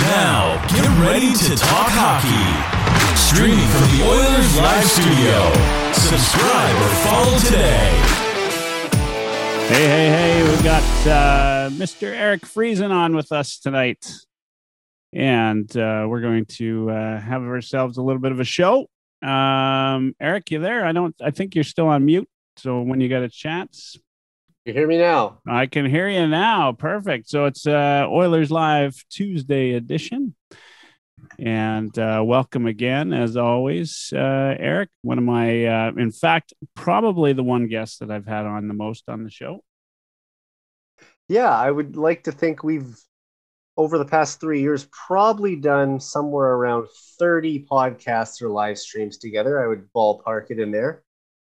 [0.00, 2.82] Now, get ready to talk hockey.
[3.16, 5.92] Streaming from the Oilers Live Studio.
[5.92, 7.90] Subscribe or follow today.
[9.68, 12.04] Hey, hey, hey, we've got uh, Mr.
[12.04, 14.06] Eric Friesen on with us tonight.
[15.12, 18.86] And uh, we're going to uh, have ourselves a little bit of a show.
[19.22, 20.84] Um, Eric, you there?
[20.84, 22.28] I don't, I think you're still on mute.
[22.56, 23.96] So when you got a chance,
[24.64, 25.40] You hear me now?
[25.44, 26.70] I can hear you now.
[26.70, 27.28] Perfect.
[27.28, 30.36] So it's uh, Oilers Live Tuesday edition.
[31.36, 34.90] And uh, welcome again, as always, uh, Eric.
[35.02, 38.74] One of my, uh, in fact, probably the one guest that I've had on the
[38.74, 39.64] most on the show.
[41.28, 42.96] Yeah, I would like to think we've
[43.76, 46.86] over the past three years probably done somewhere around
[47.18, 49.60] 30 podcasts or live streams together.
[49.60, 51.02] I would ballpark it in there.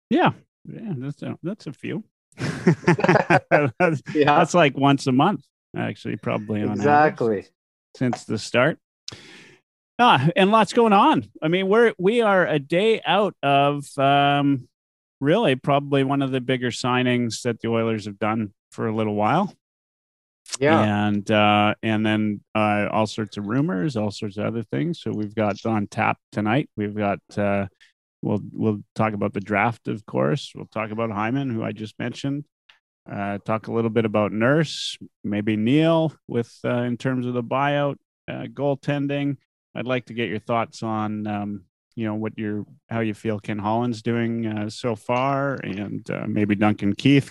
[0.09, 0.31] Yeah,
[0.65, 2.03] yeah, that's a, that's a few.
[2.37, 7.47] That's, Yeah, that's like once a month, actually, probably on average exactly.
[7.95, 8.79] since the start.
[9.99, 11.29] Ah, and lots going on.
[11.41, 14.67] I mean, we're we are a day out of um,
[15.21, 19.15] really probably one of the bigger signings that the Oilers have done for a little
[19.15, 19.53] while.
[20.59, 24.99] Yeah, and uh, and then uh, all sorts of rumors, all sorts of other things.
[25.01, 26.69] So we've got on tap tonight.
[26.75, 27.67] We've got uh,
[28.23, 30.51] we'll we'll talk about the draft, of course.
[30.55, 32.45] We'll talk about Hyman, who I just mentioned.
[33.11, 37.43] Uh, talk a little bit about Nurse, maybe Neal with uh, in terms of the
[37.43, 37.97] buyout,
[38.29, 39.37] uh, goaltending.
[39.75, 43.39] I'd like to get your thoughts on um, you know what your how you feel
[43.39, 47.29] Ken Holland's doing uh, so far, and uh, maybe Duncan Keith.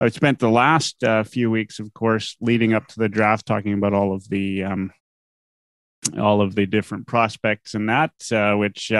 [0.00, 3.72] I've spent the last uh, few weeks, of course, leading up to the draft, talking
[3.72, 4.92] about all of the um,
[6.18, 8.92] all of the different prospects and that, uh, which,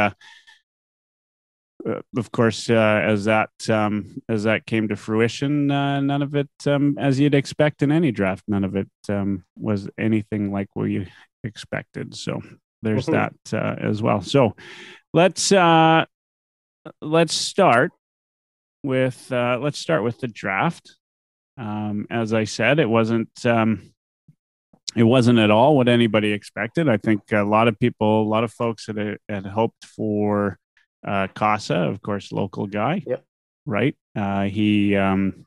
[1.87, 6.35] uh, of course, uh, as that um, as that came to fruition, uh, none of
[6.35, 10.69] it, um, as you'd expect in any draft, none of it um, was anything like
[10.75, 11.07] what you
[11.45, 12.15] expected.
[12.15, 12.43] So
[12.83, 13.13] there's Mhm.
[13.13, 14.23] that uh, as well.
[14.23, 14.57] So
[15.13, 16.05] let's uh,
[17.01, 17.93] let's start
[18.83, 20.97] with uh, let's start with the draft.
[21.57, 23.93] Um, as I said, it wasn't um,
[24.97, 26.89] it wasn't at all what anybody expected.
[26.89, 30.59] I think a lot of people, a lot of folks had had hoped for
[31.07, 33.03] uh, Cossa, of course, local guy.
[33.07, 33.25] Yep.
[33.67, 33.97] Right.
[34.17, 35.47] Uh, he um,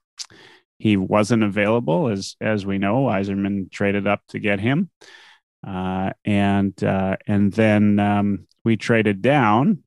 [0.78, 3.06] he wasn't available, as as we know.
[3.06, 4.90] Yzerman traded up to get him,
[5.66, 9.84] uh, and uh, and then um, we traded down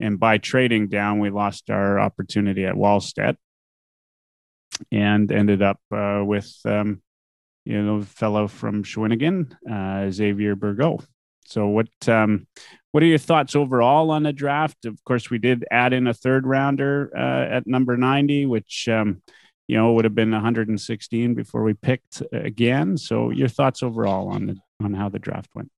[0.00, 3.36] and by trading down, we lost our opportunity at Wallstedt
[4.92, 7.02] and ended up uh, with, um,
[7.64, 11.06] you know, a fellow from Shawinigan, uh, Xavier Bourgault.
[11.46, 12.46] So, what um,
[12.92, 14.84] what are your thoughts overall on the draft?
[14.84, 19.22] Of course, we did add in a third rounder uh, at number ninety, which um,
[19.68, 22.96] you know would have been 116 before we picked again.
[22.96, 25.70] So, your thoughts overall on the on how the draft went?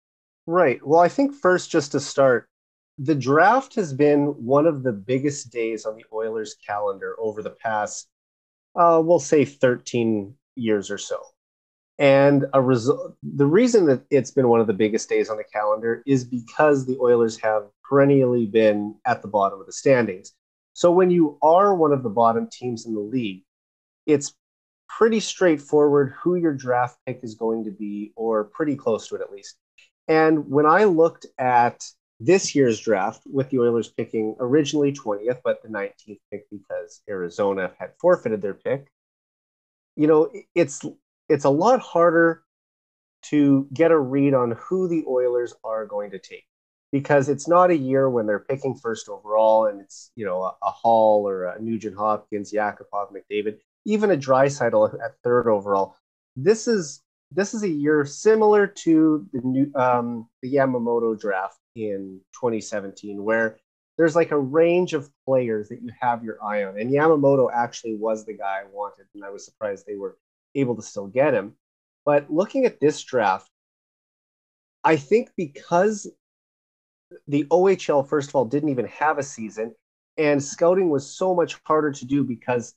[0.47, 0.84] right.
[0.84, 2.49] Well, I think first, just to start,
[2.99, 7.51] the draft has been one of the biggest days on the Oilers calendar over the
[7.51, 8.09] past,
[8.75, 11.21] uh, we'll say, 13 years or so.
[11.98, 15.44] And a result, the reason that it's been one of the biggest days on the
[15.44, 20.32] calendar is because the Oilers have perennially been at the bottom of the standings.
[20.75, 23.42] So when you are one of the bottom teams in the league,
[24.06, 24.34] it's
[24.88, 29.20] pretty straightforward who your draft pick is going to be, or pretty close to it
[29.20, 29.56] at least.
[30.06, 31.84] And when I looked at
[32.20, 37.72] this year's draft with the Oilers picking originally 20th, but the 19th pick because Arizona
[37.78, 38.86] had forfeited their pick,
[39.97, 40.84] you know, it's
[41.28, 42.43] it's a lot harder
[43.21, 46.44] to get a read on who the Oilers are going to take
[46.93, 50.56] because it's not a year when they're picking first overall and it's you know a,
[50.62, 55.97] a Hall or a Nugent Hopkins, Yakupov, McDavid, even a Draisaitl at third overall.
[56.37, 62.21] This is this is a year similar to the new um, the Yamamoto draft in
[62.34, 63.59] 2017, where
[63.99, 67.97] there's like a range of players that you have your eye on, and Yamamoto actually
[67.97, 70.16] was the guy I wanted, and I was surprised they were
[70.54, 71.54] able to still get him.
[72.04, 73.50] But looking at this draft,
[74.84, 76.10] I think because
[77.27, 79.74] the OHL, first of all, didn't even have a season,
[80.16, 82.74] and scouting was so much harder to do because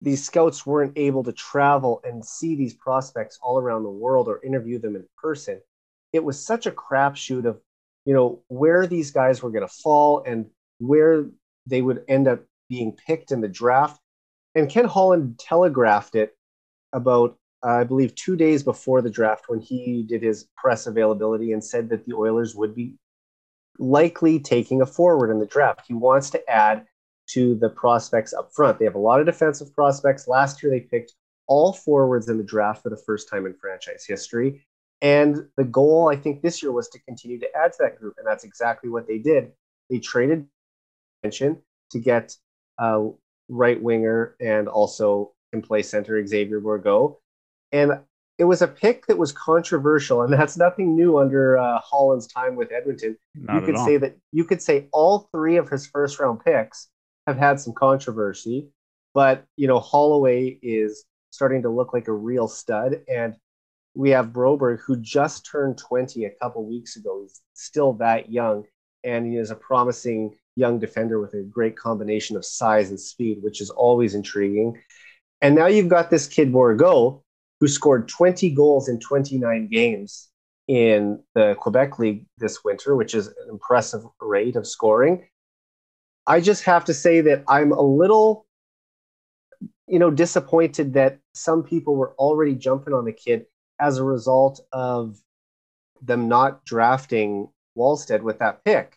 [0.00, 4.44] these scouts weren't able to travel and see these prospects all around the world or
[4.44, 5.60] interview them in person.
[6.12, 7.60] It was such a crapshoot of,
[8.04, 10.46] you know, where these guys were going to fall and
[10.78, 11.26] where
[11.66, 13.98] they would end up being picked in the draft.
[14.54, 16.36] And Ken Holland telegraphed it
[16.94, 21.62] about, I believe, two days before the draft when he did his press availability and
[21.62, 22.94] said that the Oilers would be
[23.78, 25.82] likely taking a forward in the draft.
[25.86, 26.86] He wants to add
[27.26, 28.78] to the prospects up front.
[28.78, 30.28] They have a lot of defensive prospects.
[30.28, 31.12] Last year, they picked
[31.46, 34.64] all forwards in the draft for the first time in franchise history.
[35.02, 38.14] And the goal, I think, this year was to continue to add to that group,
[38.16, 39.52] and that's exactly what they did.
[39.90, 40.46] They traded
[41.22, 42.36] to get
[42.78, 43.10] a
[43.48, 47.16] right winger and also can play center Xavier Bourgault.
[47.72, 47.92] And
[48.38, 52.56] it was a pick that was controversial, and that's nothing new under uh, Holland's time
[52.56, 53.16] with Edmonton.
[53.34, 56.88] Not you could say that you could say all three of his first round picks
[57.26, 58.68] have had some controversy,
[59.14, 63.36] but you know Holloway is starting to look like a real stud, and
[63.94, 67.22] we have Broberg who just turned 20 a couple weeks ago.
[67.22, 68.64] He's still that young,
[69.04, 73.38] and he is a promising young defender with a great combination of size and speed,
[73.42, 74.80] which is always intriguing.
[75.44, 77.20] And now you've got this kid Bourgault
[77.60, 80.30] who scored 20 goals in 29 games
[80.68, 85.28] in the Quebec League this winter, which is an impressive rate of scoring.
[86.26, 88.46] I just have to say that I'm a little,
[89.86, 93.44] you know, disappointed that some people were already jumping on the kid
[93.78, 95.18] as a result of
[96.00, 98.96] them not drafting Wallstedt with that pick.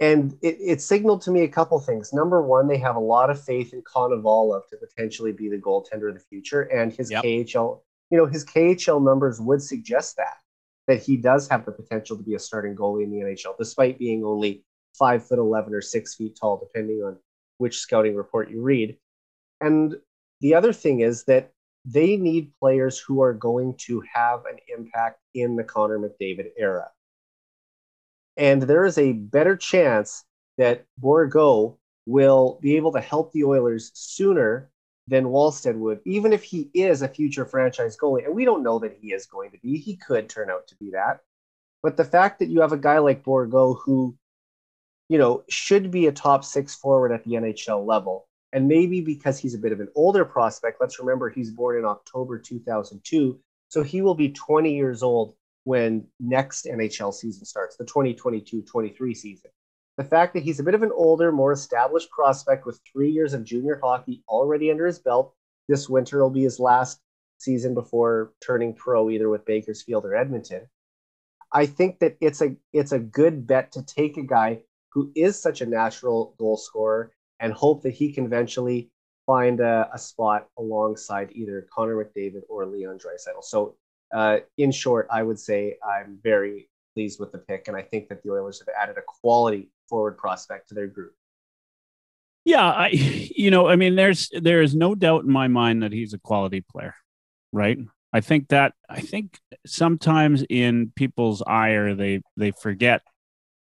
[0.00, 2.12] And it, it signaled to me a couple things.
[2.12, 6.08] Number one, they have a lot of faith in Konovalov to potentially be the goaltender
[6.08, 7.22] of the future, and his Yep.
[7.22, 7.80] KHL,
[8.10, 10.38] you know, his KHL numbers would suggest that
[10.86, 13.98] that he does have the potential to be a starting goalie in the NHL, despite
[13.98, 14.64] being only
[14.98, 17.18] five foot eleven or six feet tall, depending on
[17.58, 18.96] which scouting report you read.
[19.60, 19.94] And
[20.40, 21.52] the other thing is that
[21.84, 26.90] they need players who are going to have an impact in the Connor McDavid era.
[28.40, 30.24] And there is a better chance
[30.56, 31.76] that Bourgault
[32.06, 34.70] will be able to help the Oilers sooner
[35.08, 38.24] than Wallstedt would, even if he is a future franchise goalie.
[38.24, 39.76] And we don't know that he is going to be.
[39.76, 41.20] He could turn out to be that.
[41.82, 44.16] But the fact that you have a guy like Bourgault who,
[45.10, 49.38] you know, should be a top six forward at the NHL level, and maybe because
[49.38, 53.38] he's a bit of an older prospect, let's remember he's born in October 2002.
[53.68, 55.34] So he will be 20 years old
[55.70, 59.52] when next NHL season starts, the 2022 23 season.
[59.98, 63.34] The fact that he's a bit of an older, more established prospect with three years
[63.34, 65.32] of junior hockey already under his belt,
[65.68, 67.00] this winter will be his last
[67.38, 70.66] season before turning pro, either with Bakersfield or Edmonton.
[71.52, 74.62] I think that it's a it's a good bet to take a guy
[74.92, 78.90] who is such a natural goal scorer and hope that he can eventually
[79.24, 83.44] find a, a spot alongside either Connor McDavid or Leon Draisaitl.
[83.44, 83.76] So,
[84.12, 88.08] uh, in short, I would say I'm very pleased with the pick, and I think
[88.08, 91.14] that the Oilers have added a quality forward prospect to their group.
[92.44, 92.88] Yeah, I
[93.36, 96.18] you know, I mean there's there is no doubt in my mind that he's a
[96.18, 96.94] quality player,
[97.52, 97.78] right?
[98.12, 103.02] I think that I think sometimes in people's ire they they forget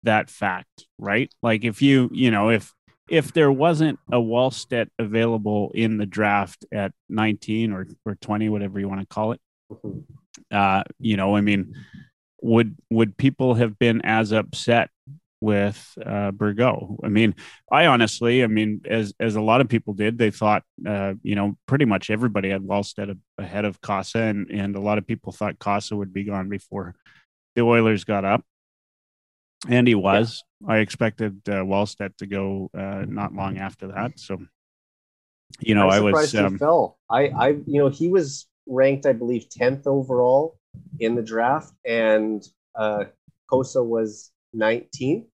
[0.03, 1.31] that fact, right?
[1.43, 2.73] Like if you, you know, if
[3.09, 8.81] if there wasn't a Wallstedt available in the draft at 19 or or 20 whatever
[8.81, 9.41] you want to call it,
[10.51, 11.75] uh, you know, I mean,
[12.43, 14.91] would would people have been as upset
[15.41, 16.99] with uh, Bourgault?
[17.03, 17.35] I mean,
[17.71, 21.35] I honestly, I mean, as as a lot of people did, they thought, uh, you
[21.35, 25.33] know, pretty much everybody had Wallstedt ahead of Cossa, and and a lot of people
[25.33, 26.95] thought Cossa would be gone before
[27.55, 28.45] the Oilers got up,
[29.69, 30.43] and he was.
[30.67, 34.39] I expected uh, Wallstedt to go uh, not long after that, so.
[35.61, 36.99] You know, I I'm was um, he fell.
[37.09, 40.59] I, I, you know, he was ranked, I believe, tenth overall
[40.99, 43.05] in the draft, and uh,
[43.51, 45.27] Cossa was 19th.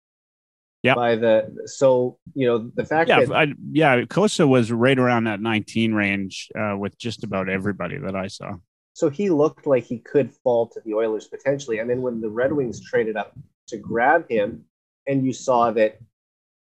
[0.83, 0.95] Yeah.
[0.97, 5.25] By the so you know the fact yeah, that I, yeah, Cossa was right around
[5.25, 8.55] that 19 range uh, with just about everybody that I saw.
[8.93, 12.29] so he looked like he could fall to the Oilers potentially, and then when the
[12.29, 13.33] Red Wings traded up
[13.69, 14.65] to grab him,
[15.07, 15.99] and you saw that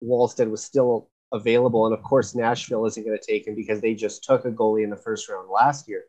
[0.03, 3.95] Wallstedt was still available, and of course Nashville isn't going to take him because they
[3.95, 6.07] just took a goalie in the first round last year.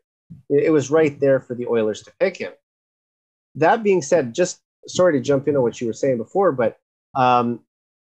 [0.48, 2.52] It was right there for the Oilers to pick him.
[3.56, 6.76] That being said, just sorry to jump into what you were saying before, but
[7.14, 7.60] um,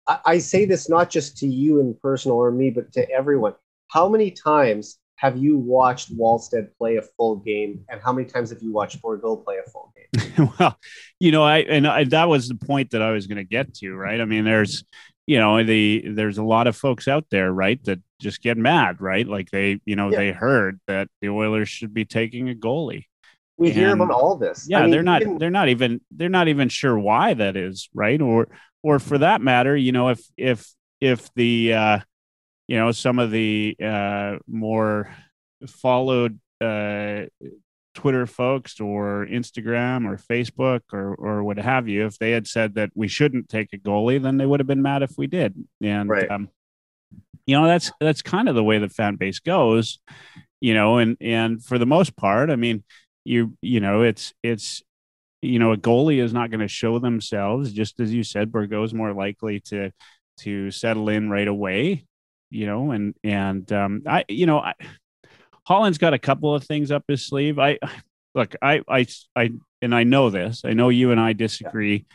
[0.07, 3.55] I, I say this not just to you in personal or me, but to everyone.
[3.89, 8.51] How many times have you watched Wallstedt play a full game, and how many times
[8.51, 10.51] have you watched Bourgault play a full game?
[10.59, 10.79] well,
[11.21, 13.75] you know, I and I, that was the point that I was going to get
[13.75, 14.21] to, right?
[14.21, 14.85] I mean, there's,
[15.27, 19.01] you know, the there's a lot of folks out there, right, that just get mad,
[19.01, 19.27] right?
[19.27, 20.19] Like they, you know, Yeah.
[20.19, 23.05] they heard that the Oilers should be taking a goalie.
[23.57, 24.67] We hear about all this.
[24.69, 27.57] Yeah, I mean, they're not even- they're not even they're not even sure why that
[27.57, 28.21] is, right?
[28.21, 28.49] Or
[28.83, 31.99] or for that matter, you know, if if if the uh
[32.69, 35.09] you know some of the uh more
[35.69, 37.23] followed uh
[37.95, 42.75] Twitter folks or Instagram or Facebook or or what have you, if they had said
[42.75, 45.55] that we shouldn't take a goalie, then they would have been mad if we did.
[45.81, 46.31] And Right.
[46.31, 46.49] um,
[47.47, 49.99] you know, that's that's kind of the way the fan base goes,
[50.61, 52.85] you know, and and for the most part, I mean,
[53.25, 54.83] you you know, it's it's
[55.43, 57.71] you know, a goalie is not going to show themselves.
[57.73, 59.91] Just as you said, Bourgault's more likely to
[60.39, 62.07] to settle in right away.
[62.51, 64.75] You know, and and um, I, you know, I,
[65.67, 67.59] Holland's got a couple of things up his sleeve.
[67.59, 67.79] I
[68.35, 69.07] look, I, I,
[69.37, 70.63] I, and I know this.
[70.65, 72.07] I know you and I disagree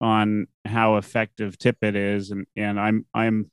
[0.00, 0.06] yeah.
[0.06, 3.50] on how effective Tippett is, and and I'm I'm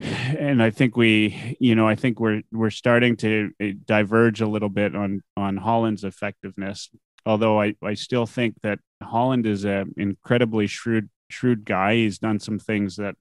[0.00, 4.46] and I think we, you know, I think we're we're starting to eh, diverge a
[4.46, 6.90] little bit on on Holland's effectiveness.
[7.24, 11.94] Although I I still think that Holland is an incredibly shrewd shrewd guy.
[11.94, 13.16] He's done some things that,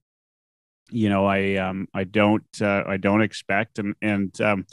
[0.89, 4.65] you know, I um I don't uh, I don't expect, and and um,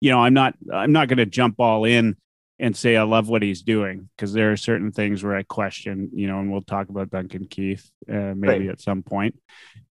[0.00, 2.16] you know, I'm not I'm not going to jump all in
[2.58, 6.10] and say I love what he's doing because there are certain things where I question,
[6.12, 8.68] you know, and we'll talk about Duncan Keith uh, maybe right.
[8.68, 9.40] at some point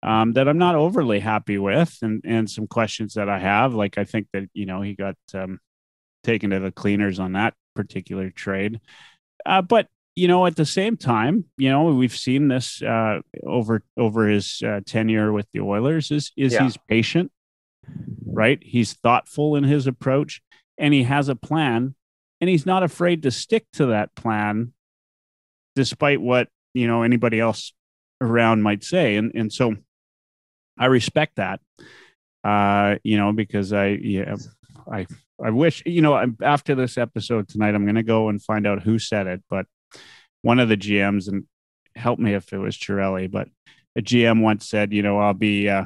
[0.03, 3.75] um, that I'm not overly happy with, and and some questions that I have.
[3.75, 5.59] Like I think that you know he got um,
[6.25, 8.81] taken to the cleaners on that particular trade,
[9.47, 13.83] uh, but you know at the same time, you know we've seen this uh, over
[13.97, 16.65] over his uh, tenure with the Oilers is is yeah.
[16.65, 17.31] he's patient,
[18.27, 18.59] right?
[18.63, 20.43] He's thoughtful in his approach,
[20.77, 21.95] and he has a plan
[22.41, 24.73] and he's not afraid to stick to that plan
[25.75, 27.73] despite what you know anybody else
[28.21, 29.75] around might say and and so
[30.79, 31.61] i respect that
[32.45, 34.37] uh you know because i yeah
[34.91, 35.07] i
[35.43, 38.83] i wish you know after this episode tonight i'm going to go and find out
[38.83, 39.67] who said it but
[40.43, 41.45] one of the gms and
[41.95, 43.49] help me if it was Chiarelli, but
[43.97, 45.85] a gm once said you know i'll be uh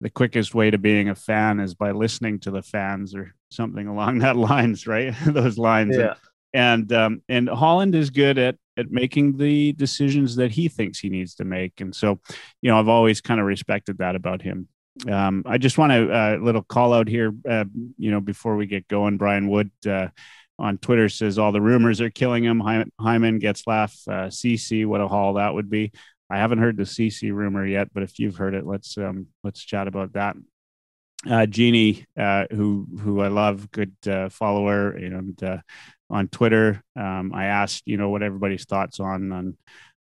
[0.00, 3.86] the quickest way to being a fan is by listening to the fans or something
[3.86, 5.14] along that lines, right?
[5.26, 5.96] Those lines.
[5.96, 6.14] Yeah.
[6.52, 11.08] And um, and Holland is good at at making the decisions that he thinks he
[11.08, 11.80] needs to make.
[11.80, 12.18] And so,
[12.60, 14.66] you know, I've always kind of respected that about him.
[15.08, 17.66] Um, I just want a uh, little call out here, uh,
[17.98, 19.16] you know, before we get going.
[19.16, 20.08] Brian Wood uh,
[20.60, 22.60] on Twitter says all the rumors are killing him.
[22.60, 25.92] Hyman Getzlaf, uh, CC, what a haul that would be.
[26.28, 29.64] I haven't heard the CC rumor yet, but if you've heard it, let's um, let's
[29.64, 30.36] chat about that.
[31.28, 35.58] Uh, Jeannie, uh, who who I love, good uh, follower, and uh,
[36.08, 39.56] on Twitter, um, I asked you know what everybody's thoughts on on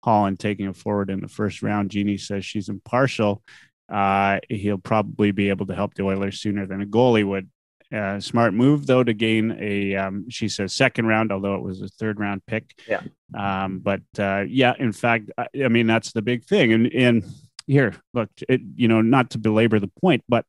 [0.03, 1.91] Holland taking it forward in the first round.
[1.91, 3.41] Jeannie says she's impartial.
[3.89, 7.49] Uh, he'll probably be able to help the Oilers sooner than a goalie would.
[7.94, 11.82] Uh, smart move though to gain a um, she says second round although it was
[11.82, 12.77] a third round pick.
[12.86, 13.01] Yeah.
[13.34, 16.74] Um, but uh, yeah in fact I, I, mean that's the big thing.
[16.74, 17.24] And and
[17.65, 20.44] here look it you know not to belabor the point but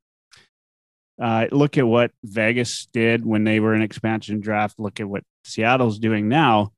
[1.22, 4.78] uh, look at what Vegas did when they were in expansion draft.
[4.78, 6.72] Look at what Seattle's doing now.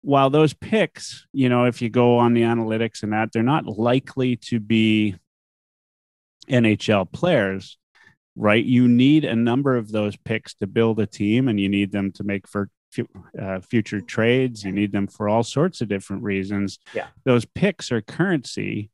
[0.00, 3.66] While those picks you know if you go on the analytics and that they're not
[3.66, 5.16] likely to be
[6.48, 7.76] NHL players
[8.36, 8.64] right?
[8.64, 12.12] You need a number of those picks to build a team, and you need them
[12.12, 12.68] to make for
[13.40, 14.62] uh, future trades.
[14.64, 16.78] You need them for all sorts of different reasons.
[16.94, 18.90] Yeah, those picks are currency,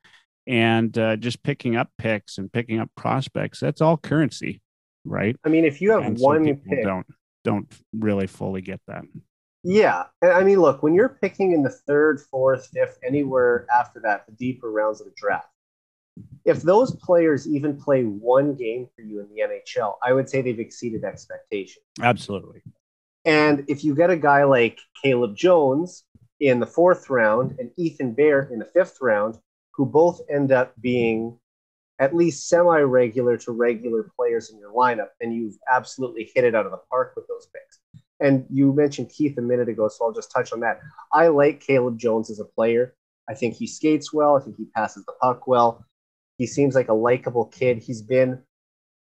[0.46, 4.62] and uh, just picking up picks and picking up prospects—that's all currency,
[5.04, 5.36] right?
[5.44, 7.06] I mean, if you have and one pick, don't
[7.44, 9.02] don't really fully get that.
[9.64, 14.26] Yeah, I mean, look, when you're picking in the third, fourth, fifth, anywhere after that,
[14.26, 15.51] the deeper rounds of the draft
[16.44, 20.42] if those players even play one game for you in the NHL, I would say
[20.42, 21.84] they've exceeded expectations.
[22.00, 22.62] Absolutely.
[23.24, 26.04] And if you get a guy like Caleb Jones
[26.40, 29.38] in the fourth round and Ethan Bear in the fifth round,
[29.74, 31.38] who both end up being
[31.98, 36.54] at least semi regular to regular players in your lineup, then you've absolutely hit it
[36.54, 37.78] out of the park with those picks.
[38.18, 40.80] And you mentioned Keith a minute ago, so I'll just touch on that.
[41.12, 42.94] I like Caleb Jones as a player.
[43.28, 44.36] I think he skates well.
[44.36, 45.84] I think he passes the puck well.
[46.38, 47.78] He seems like a likable kid.
[47.78, 48.42] He's been,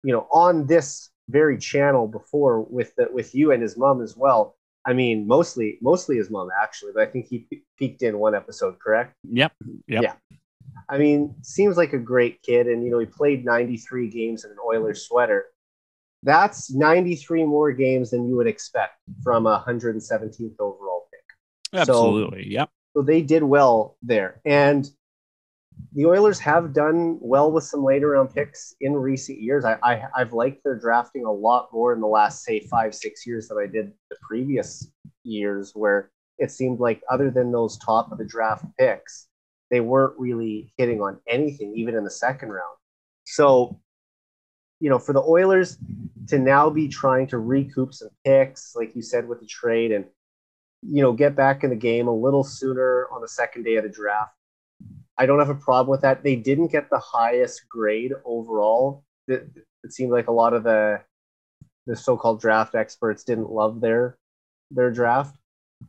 [0.04, 4.18] you know, on this very channel before with the, with you and his mom as
[4.18, 4.56] well.
[4.86, 7.48] I mean, mostly mostly his mom actually, but I think he
[7.78, 9.14] peeked in one episode, correct?
[9.30, 9.52] Yep.
[9.88, 10.04] Yep.
[10.04, 10.14] Yeah.
[10.90, 14.52] I mean, seems like a great kid, and you know, he played 93 games in
[14.52, 15.46] an Oilers sweater.
[16.24, 21.80] That's 93 more games than you would expect from a 117th overall pick.
[21.80, 22.44] Absolutely.
[22.44, 22.70] So, yep.
[22.96, 24.90] So they did well there, and
[25.94, 29.66] the Oilers have done well with some later round picks in recent years.
[29.66, 33.26] I, I have liked their drafting a lot more in the last say five six
[33.26, 34.92] years than I did the previous
[35.24, 39.28] years, where it seemed like other than those top of the draft picks,
[39.72, 42.78] they weren't really hitting on anything, even in the second round.
[43.26, 43.80] So,
[44.80, 45.78] you know, for the Oilers
[46.28, 50.06] to now be trying to recoup some picks, like you said with the trade, and
[50.82, 53.84] you know, get back in the game a little sooner on the second day of
[53.84, 54.32] the draft
[55.20, 56.24] I don't have a problem with that.
[56.24, 59.04] They didn't get the highest grade overall.
[59.28, 59.48] It,
[59.84, 61.02] it seemed like a lot of the
[61.86, 64.18] the so-called draft experts didn't love their
[64.72, 65.36] their draft.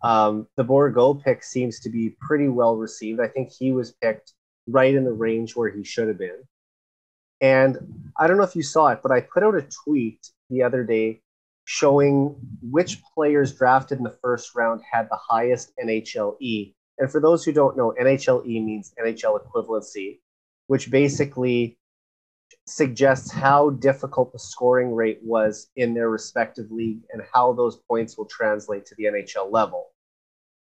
[0.02, 3.20] Um, the Bourgault pick seems to be pretty well received.
[3.20, 4.32] I think he was picked
[4.66, 6.42] right in the range where he should have been.
[7.40, 10.62] And I don't know if you saw it, but I put out a tweet the
[10.62, 11.22] other day
[11.64, 16.74] showing which players drafted in the first round had the highest NHLE.
[17.00, 20.20] And for those who don't know, NHLE means NHL equivalency,
[20.66, 21.78] which basically
[22.66, 28.18] suggests how difficult the scoring rate was in their respective league and how those points
[28.18, 29.88] will translate to the NHL level.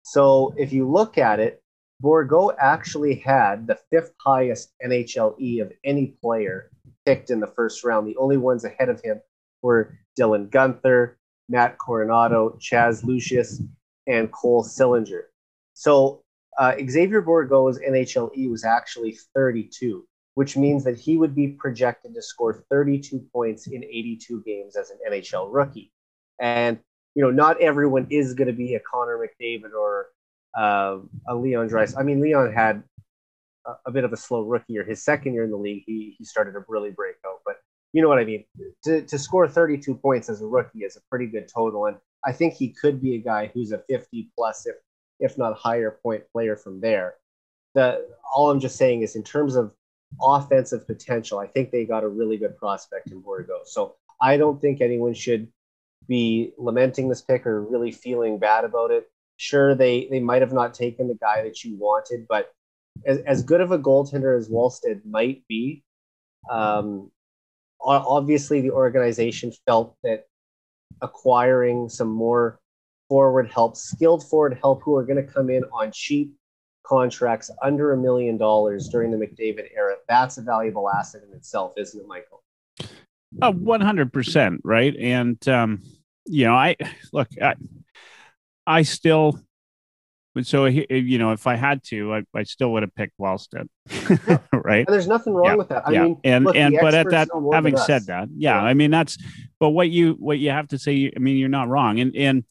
[0.04, 1.64] So if you look at it,
[2.04, 6.70] Bourgault actually had the fifth highest NHLE of any player
[7.04, 8.08] picked in the first round.
[8.08, 9.22] The only ones ahead of him
[9.64, 11.16] were Dylan Guenther,
[11.50, 13.62] Matt Coronato, Chaz Lucius,
[14.08, 15.31] and Cole Sillinger.
[15.74, 16.22] So
[16.58, 22.22] uh, Xavier Bourgault's NHLE was actually 32 which means that he would be projected to
[22.22, 25.92] score 32 points in 82 games as an NHL rookie.
[26.40, 26.80] And,
[27.16, 30.08] you know, not everyone is going to be a Connor McDavid or
[30.58, 32.00] uh, a Leon Draisaitl.
[32.00, 32.84] I mean, Leon had
[33.68, 34.84] a, a, bit of a slow rookie year.
[34.84, 37.40] His second year in the league, he, he started to really break out.
[37.46, 37.58] But
[37.94, 38.46] you know what I mean?
[38.86, 41.88] To, to score 32 points as a rookie is a pretty good total.
[41.88, 44.76] And I think he could be a guy who's a 50 plus, if,
[45.22, 47.16] if not higher point player from there.
[47.74, 49.72] The, all I'm just saying is in terms of
[50.22, 51.40] offensive potential.
[51.40, 53.66] I think they got a really good prospect in Bourgault.
[53.66, 55.48] So I don't think anyone should
[56.08, 59.10] be lamenting this pick or really feeling bad about it.
[59.38, 62.52] Sure, they they might have not taken the guy that you wanted, but
[63.06, 65.84] as, as good of a goaltender as Wallstedt might be,
[66.50, 67.10] um,
[67.80, 70.26] obviously the organization felt that
[71.02, 72.60] acquiring some more
[73.12, 76.34] forward help, skilled forward help who are going to come in on cheap
[76.86, 81.74] contracts under a million dollars during the McDavid era, that's a valuable asset in itself,
[81.76, 82.42] isn't it, Michael?
[83.42, 84.60] Uh, 100%.
[84.64, 84.96] Right.
[84.96, 85.84] And, um,
[86.26, 86.78] you know, I
[87.12, 87.56] look, I,
[88.66, 89.38] I still,
[90.44, 93.68] so, you know, if I had to, I, I still would have picked Wallstedt.
[94.54, 94.88] right.
[94.88, 95.56] And there's nothing wrong yeah.
[95.56, 95.86] with that.
[95.86, 96.04] I yeah.
[96.04, 99.18] mean, and, look, and, but at that, having said that, yeah, yeah, I mean, that's,
[99.60, 102.00] but what you, what you have to say, I mean, you're not wrong.
[102.00, 102.46] And, and,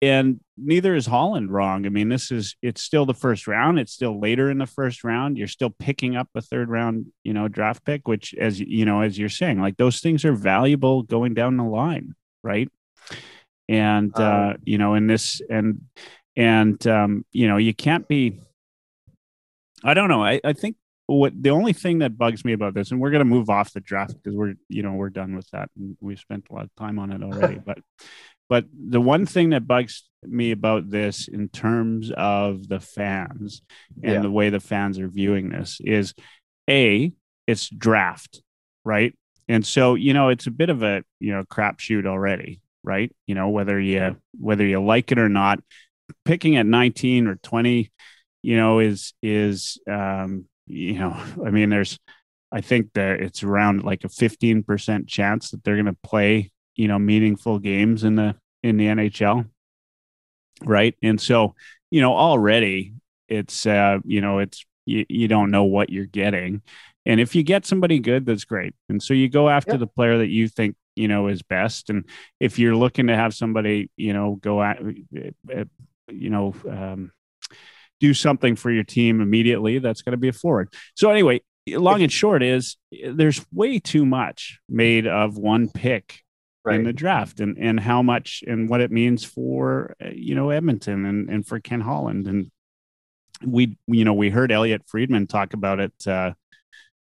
[0.00, 1.84] and neither is Holland wrong.
[1.84, 3.78] I mean, this is it's still the first round.
[3.78, 5.36] It's still later in the first round.
[5.36, 9.00] You're still picking up a third round, you know, draft pick, which as you know,
[9.00, 12.68] as you're saying, like those things are valuable going down the line, right?
[13.68, 15.82] And uh, uh you know, in this and
[16.36, 18.40] and um, you know, you can't be
[19.82, 20.24] I don't know.
[20.24, 23.24] I, I think what the only thing that bugs me about this, and we're gonna
[23.24, 26.46] move off the draft because we're you know, we're done with that and we've spent
[26.50, 27.58] a lot of time on it already.
[27.66, 27.78] but
[28.48, 33.62] but the one thing that bugs me about this in terms of the fans
[34.02, 34.20] and yeah.
[34.20, 36.14] the way the fans are viewing this is
[36.68, 37.12] a
[37.46, 38.42] it's draft,
[38.84, 39.14] right?
[39.48, 43.10] And so, you know, it's a bit of a, you know, crapshoot already, right?
[43.26, 45.60] You know, whether you whether you like it or not,
[46.24, 47.90] picking at 19 or 20,
[48.42, 51.98] you know, is is um, you know, I mean, there's
[52.52, 56.88] I think that it's around like a 15% chance that they're going to play you
[56.88, 59.44] know meaningful games in the in the NHL
[60.64, 60.94] right?
[61.02, 61.54] And so
[61.90, 62.94] you know already
[63.28, 66.62] it's uh you know it's you, you don't know what you're getting.
[67.06, 68.74] And if you get somebody good that's great.
[68.88, 69.80] And so you go after yep.
[69.80, 71.90] the player that you think you know is best.
[71.90, 72.04] And
[72.40, 75.64] if you're looking to have somebody you know go at uh,
[76.08, 77.12] you know um,
[78.00, 82.00] do something for your team immediately that's going to be a forward so anyway long
[82.00, 86.22] and short is there's way too much made of one pick
[86.68, 86.78] right.
[86.78, 90.50] in the draft and, and how much and what it means for, uh, you know,
[90.50, 92.26] Edmonton and, and for Ken Holland.
[92.26, 92.50] And
[93.44, 96.32] we, you know, we heard Elliotte Friedman talk about it uh,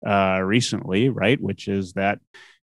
[0.07, 1.41] uh, recently, right?
[1.41, 2.21] Which is that,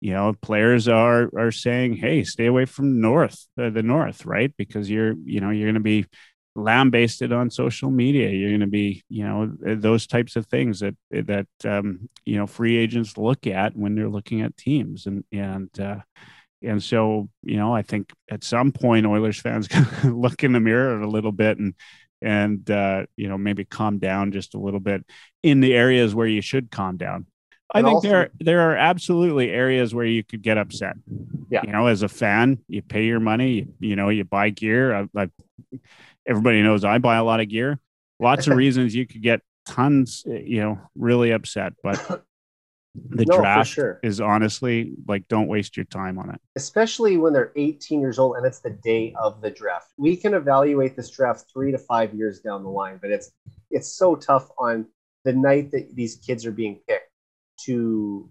[0.00, 4.54] you know, players are are saying, "Hey, stay away from north, uh, the north, right?
[4.56, 6.06] Because you're, you know, you're going to be
[6.58, 8.30] lambasted on social media.
[8.30, 12.46] You're going to be, you know, those types of things that that um, you know
[12.46, 16.00] free agents look at when they're looking at teams, and and uh,
[16.62, 19.68] and so, you know, I think at some point Oilers fans
[20.04, 21.74] look in the mirror a little bit and
[22.20, 25.04] and uh, you know maybe calm down just a little bit
[25.42, 27.26] in the areas where you should calm down.
[27.72, 30.96] I and think also, there there are absolutely areas where you could get upset.
[31.50, 33.52] Yeah, you know, as a fan, you pay your money.
[33.52, 34.94] You, you know, you buy gear.
[34.94, 35.30] I, I,
[36.26, 37.78] everybody knows I buy a lot of gear.
[38.18, 40.24] Lots of reasons you could get tons.
[40.26, 42.24] You know, really upset, but
[43.10, 44.00] the no, draft sure.
[44.02, 48.36] is honestly like don't waste your time on it especially when they're 18 years old
[48.36, 52.14] and it's the day of the draft we can evaluate this draft three to five
[52.14, 53.30] years down the line but it's
[53.70, 54.86] it's so tough on
[55.24, 57.10] the night that these kids are being picked
[57.64, 58.30] to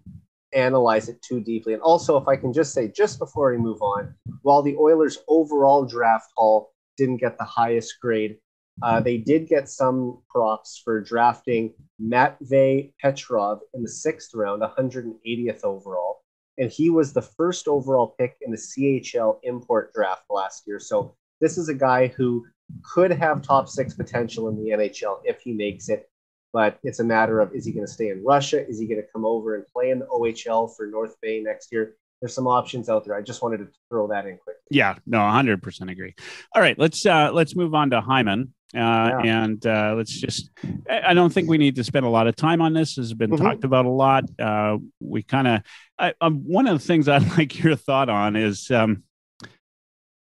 [0.54, 3.82] analyze it too deeply and also if i can just say just before we move
[3.82, 8.36] on while the oilers overall draft haul didn't get the highest grade.
[8.82, 15.64] Uh, they did get some props for drafting Matvey Petrov in the sixth round, 180th
[15.64, 16.22] overall.
[16.58, 20.80] And he was the first overall pick in the CHL import draft last year.
[20.80, 22.46] So this is a guy who
[22.82, 26.08] could have top six potential in the NHL if he makes it.
[26.52, 28.66] But it's a matter of is he going to stay in Russia?
[28.66, 31.70] Is he going to come over and play in the OHL for North Bay next
[31.70, 31.96] year?
[32.20, 33.14] There's some options out there.
[33.14, 34.56] I just wanted to throw that in quick.
[34.70, 36.14] Yeah, no, 100% agree.
[36.54, 38.52] All right, let's uh let's move on to Hyman.
[38.74, 38.78] Uh,
[39.24, 39.44] Yeah.
[39.44, 40.50] and uh, let's just
[40.90, 42.96] I don't think we need to spend a lot of time on this.
[42.96, 43.38] This has been Mhm.
[43.38, 44.24] talked about a lot.
[44.38, 48.70] Uh, we kind of um, one of the things I'd like your thought on is
[48.70, 49.04] um,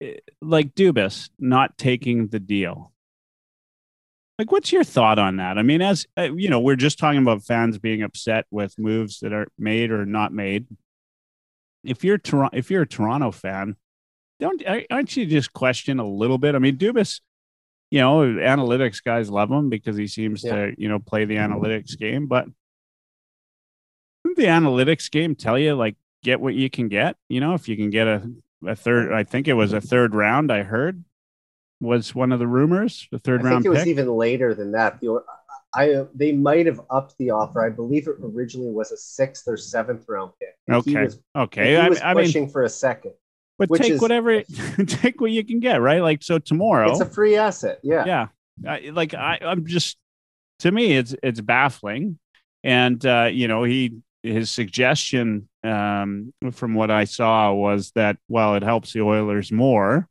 [0.02, 2.94] eh, like Dubas not taking the deal.
[4.38, 5.58] Like, what's your thought on that?
[5.58, 9.20] I mean, as uh, you know, we're just talking about fans being upset with moves
[9.20, 10.66] that are made or not made.
[11.84, 13.76] If you're Toronto, if you're a Toronto fan,
[14.40, 16.56] don't aren't you just question a little bit?
[16.56, 17.22] I mean, Dubas,
[17.92, 20.56] you know, analytics guys love him because he seems Yeah.
[20.56, 21.54] to you know play the mm-hmm.
[21.54, 22.48] analytics game, but
[24.36, 27.16] the analytics game tell you like get what you can get?
[27.30, 28.30] You know, if you can get a
[28.66, 30.52] a third, I think it was a third round.
[30.52, 31.04] I heard
[31.82, 33.88] was one of the rumors, the third I round it was pick.
[33.88, 35.00] even later than that.
[35.76, 37.64] I they might have upped the offer.
[37.64, 40.56] I believe it originally was a sixth or seventh round pick.
[40.68, 41.04] And Okay.
[41.04, 43.14] was, okay, I, was I mean, pushing for a second.
[43.58, 44.42] but take is- whatever,
[44.88, 46.02] take what you can get, right?
[46.02, 46.90] Like so tomorrow.
[46.92, 47.80] It's a free asset.
[47.84, 48.06] Yeah.
[48.06, 48.28] yeah
[48.68, 49.98] I, like I, i'm just
[50.60, 52.20] to me it's it's baffling
[52.62, 58.56] and uh you know he his suggestion um from what i saw was that while
[58.56, 60.10] it helps the oilers more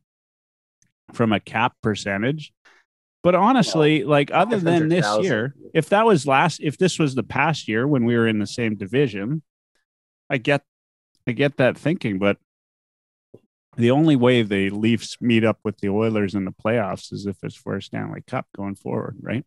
[1.13, 2.51] from a cap percentage
[3.23, 5.23] but honestly like other than this 500,000.
[5.23, 8.39] year if that was last if this was the past year when we were in
[8.39, 9.41] the same division
[10.29, 10.63] i get
[11.27, 12.37] i get that thinking but
[13.79, 17.37] the only way the Leafs meet up with the Oilers in the playoffs is if
[17.43, 19.45] it's for a Stanley Cup going forward, right?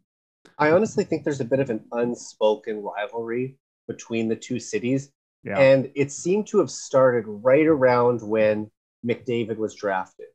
[0.58, 3.56] I honestly think there's a bit of an unspoken rivalry
[3.88, 5.10] between the two cities.
[5.44, 5.58] Yeah.
[5.58, 8.70] And it seemed to have started right around when
[9.04, 10.26] McDavid was drafted.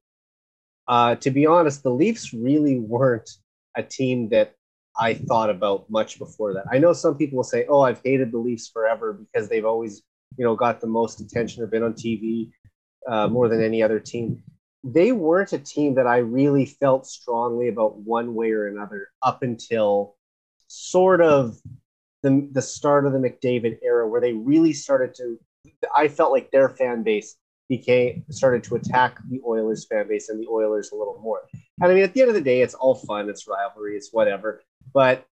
[0.88, 3.30] Uh, to be honest, the Leafs really weren't
[3.76, 4.54] a team that
[5.00, 6.66] I thought about much before that.
[6.72, 10.02] I know some people will say, "Oh, I've hated the Leafs forever because they've always,
[10.38, 12.52] you know, got the most attention or been on TV
[13.08, 14.44] uh, more than any other team."
[14.84, 19.44] They weren't a team that I really felt strongly about one way or another up
[19.44, 20.16] until
[20.68, 21.58] sort of
[22.24, 25.38] the the start of the McDavid era, where they really started to.
[25.96, 27.36] I felt like their fan base
[27.70, 31.42] became started to attack the Oilers fan base and the Oilers a little more.
[31.82, 34.12] And I mean, at the end of the day, it's all fun, it's rivalry, it's
[34.12, 34.62] whatever.
[34.94, 35.26] But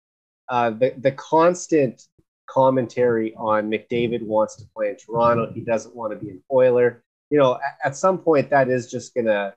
[0.48, 2.02] uh, the the constant
[2.46, 7.04] commentary on McDavid wants to play in Toronto, he doesn't want to be an Oiler.
[7.30, 9.54] You know, at, at some point, that is just gonna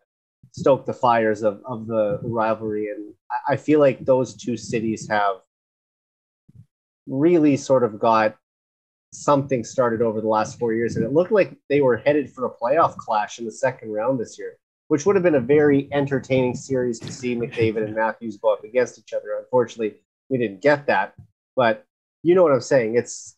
[0.52, 2.90] stoke the fires of, of the rivalry.
[2.90, 5.38] And I, I feel like those two cities have
[7.08, 8.38] really sort of got
[9.23, 10.95] something started over the last four years.
[10.95, 14.19] And it looked like they were headed for a playoff clash in the second round
[14.19, 18.38] this year, which would have been a very entertaining series to see McDavid and Matthews
[18.38, 19.38] go up against each other.
[19.39, 19.95] Unfortunately,
[20.30, 21.13] we didn't get that.
[21.56, 21.86] But
[22.23, 22.95] you know what I'm saying?
[22.95, 23.36] It's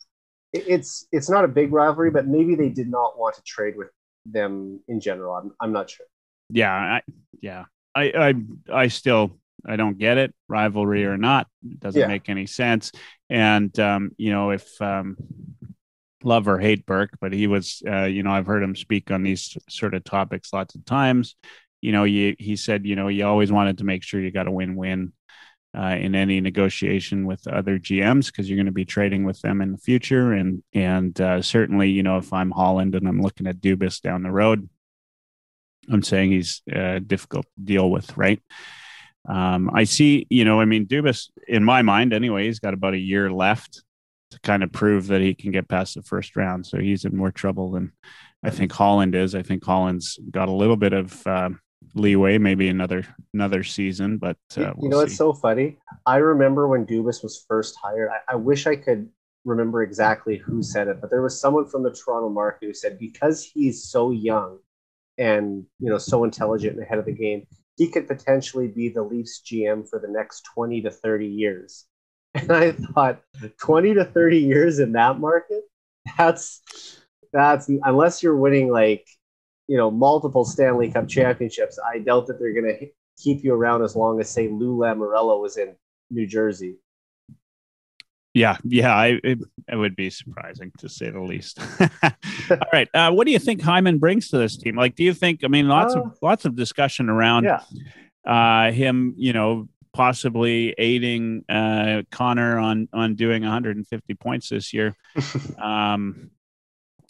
[0.53, 3.89] it's it's not a big rivalry, but maybe they did not want to trade with
[4.25, 5.35] them in general.
[5.35, 6.05] I'm I'm not sure.
[6.49, 7.01] Yeah, I,
[7.41, 7.65] yeah.
[7.95, 8.33] I, I,
[8.71, 9.37] I still,
[9.67, 11.47] I don't get it, rivalry or not.
[11.63, 12.07] It doesn't Yeah.
[12.07, 12.91] make any sense.
[13.29, 15.17] And um, you know, if um,
[16.23, 19.23] love or hate Burke, but he was, uh, you know, I've heard him speak on
[19.23, 21.35] these sort of topics lots of times.
[21.81, 24.47] You know, he he said, you know, you always wanted to make sure you got
[24.47, 25.13] a win-win
[25.77, 29.61] uh, in any negotiation with other GMs because you're going to be trading with them
[29.61, 30.33] in the future.
[30.33, 34.23] And and uh, certainly, you know, if I'm Holland and I'm looking at Dubas down
[34.23, 34.67] the road,
[35.91, 38.41] I'm saying he's uh, difficult to deal with, right?
[39.27, 42.93] Um, I see, you know, I mean, Dubas, in my mind, anyway, he's got about
[42.93, 43.83] a year left
[44.31, 46.65] to kind of prove that he can get past the first round.
[46.65, 47.91] So he's in more trouble than
[48.43, 49.35] I think Holland is.
[49.35, 51.49] I think Holland's got a little bit of uh,
[51.95, 55.77] leeway, maybe another another season, but uh, you we'll know, it's so funny.
[56.05, 58.09] I remember when Dubas was first hired.
[58.09, 59.09] I, I wish I could
[59.45, 62.99] remember exactly who said it, but there was someone from the Toronto market who said
[62.99, 64.59] because he's so young
[65.17, 69.03] and you know so intelligent and ahead of the game, he could potentially be the
[69.03, 71.85] Leafs GM for the next twenty to thirty years.
[72.33, 73.21] And I thought,
[73.59, 75.63] twenty to thirty years in that market,
[76.17, 76.61] that's
[77.31, 79.07] that's unless you're winning like
[79.67, 81.79] you know multiple Stanley Cup championships.
[81.79, 82.87] I doubt that they're going to
[83.17, 85.75] keep you around as long as say Lou Lamoriello was in
[86.09, 86.77] New Jersey.
[88.37, 91.59] Yeah, yeah, I, it, it would be surprising to say the least.
[92.51, 94.75] All right, uh, what do you think Hyman brings to this team?
[94.75, 95.43] Like, do you think?
[95.43, 97.61] I mean, lots Uh, of lots of discussion around Yeah.
[98.25, 104.95] uh, him, you know, possibly aiding uh, Connor on on doing 150 points this year.
[105.59, 106.29] um,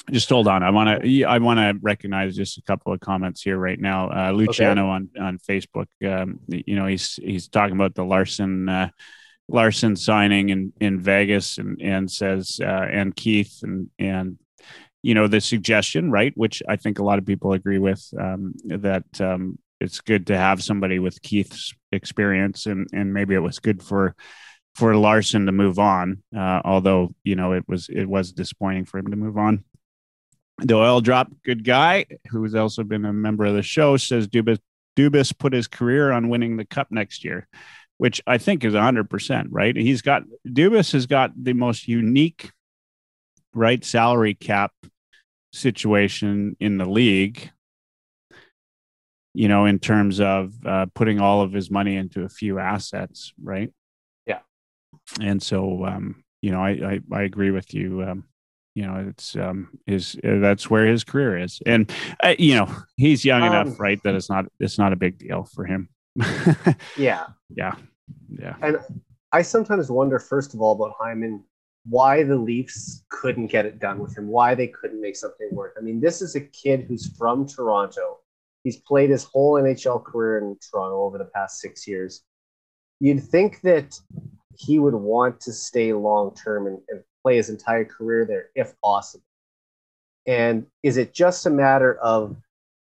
[0.09, 0.63] just hold on.
[0.63, 4.09] I want to I want to recognize just a couple of comments here right now.
[4.09, 4.89] Uh, Luciano okay.
[4.89, 8.69] on on Facebook, um, you know, he's he's talking about the Larsson
[9.49, 14.37] Larsson signing in in Vegas, and and says uh, and Keith and and
[15.03, 18.53] you know the suggestion, right, which I think a lot of people agree with um,
[18.65, 23.59] that um, it's good to have somebody with Keith's experience, and and maybe it was
[23.59, 24.15] good for
[24.75, 28.97] for Larsson to move on, uh, although you know it was it was disappointing for
[28.97, 29.63] him to move on.
[30.59, 34.27] The oil drop good guy, who has also been a member of the show, says
[34.27, 34.59] Dubas,
[34.95, 37.47] Dubas put his career on winning the cup next year,
[37.97, 39.75] which I think is 100%, right?
[39.75, 42.51] He's got, Dubas has got the most unique,
[43.53, 44.71] right, salary cap
[45.51, 47.51] situation in the league,
[49.33, 53.33] you know, in terms of uh, putting all of his money into a few assets,
[53.41, 53.71] right?
[54.25, 54.39] Yeah.
[55.19, 58.03] And so, um, you know, I, I, I agree with you.
[58.03, 58.25] Um,
[58.77, 61.91] you know it's um his uh, that's where his career is and
[62.23, 65.17] uh, you know he's young um, enough right that it's not it's not a big
[65.17, 65.89] deal for him
[66.97, 67.27] yeah.
[67.55, 67.75] Yeah.
[68.29, 68.55] Yeah.
[68.61, 68.79] And
[69.33, 71.43] i sometimes wonder first of all about hyman
[71.89, 75.75] why the leafs couldn't get it done with him why they couldn't make something work.
[75.77, 78.19] I mean this is a kid who's from toronto.
[78.63, 82.23] He's played his whole nhl career in toronto over the past six years.
[82.99, 83.99] You'd think that
[84.57, 88.73] he would want to stay long term and, and play his entire career there if
[88.81, 89.23] possible.
[90.25, 92.35] And is it just a matter of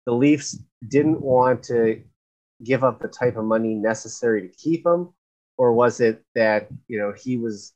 [0.06, 2.02] the Leafs didn't want to
[2.64, 5.10] give up the type of money necessary to keep him,
[5.58, 7.74] or was it that you know he was,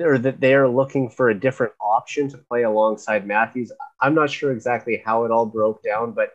[0.00, 3.72] or that they are looking for a different option to play alongside Matthews?
[4.00, 6.30] I'm not sure exactly how it all broke down, but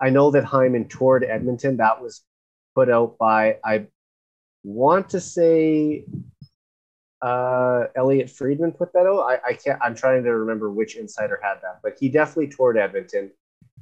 [0.00, 1.76] I know that Hyman toured Edmonton.
[1.76, 2.22] That was
[2.74, 3.86] put out by I
[4.62, 6.04] want to say
[7.20, 9.20] uh, Elliotte Friedman put that out.
[9.20, 9.80] I, I can't.
[9.82, 13.30] I'm trying to remember which insider had that, but he definitely toured Edmonton.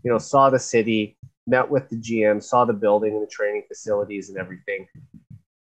[0.03, 3.63] You know, saw the city, met with the GM, saw the building and the training
[3.69, 4.89] facilities and everything.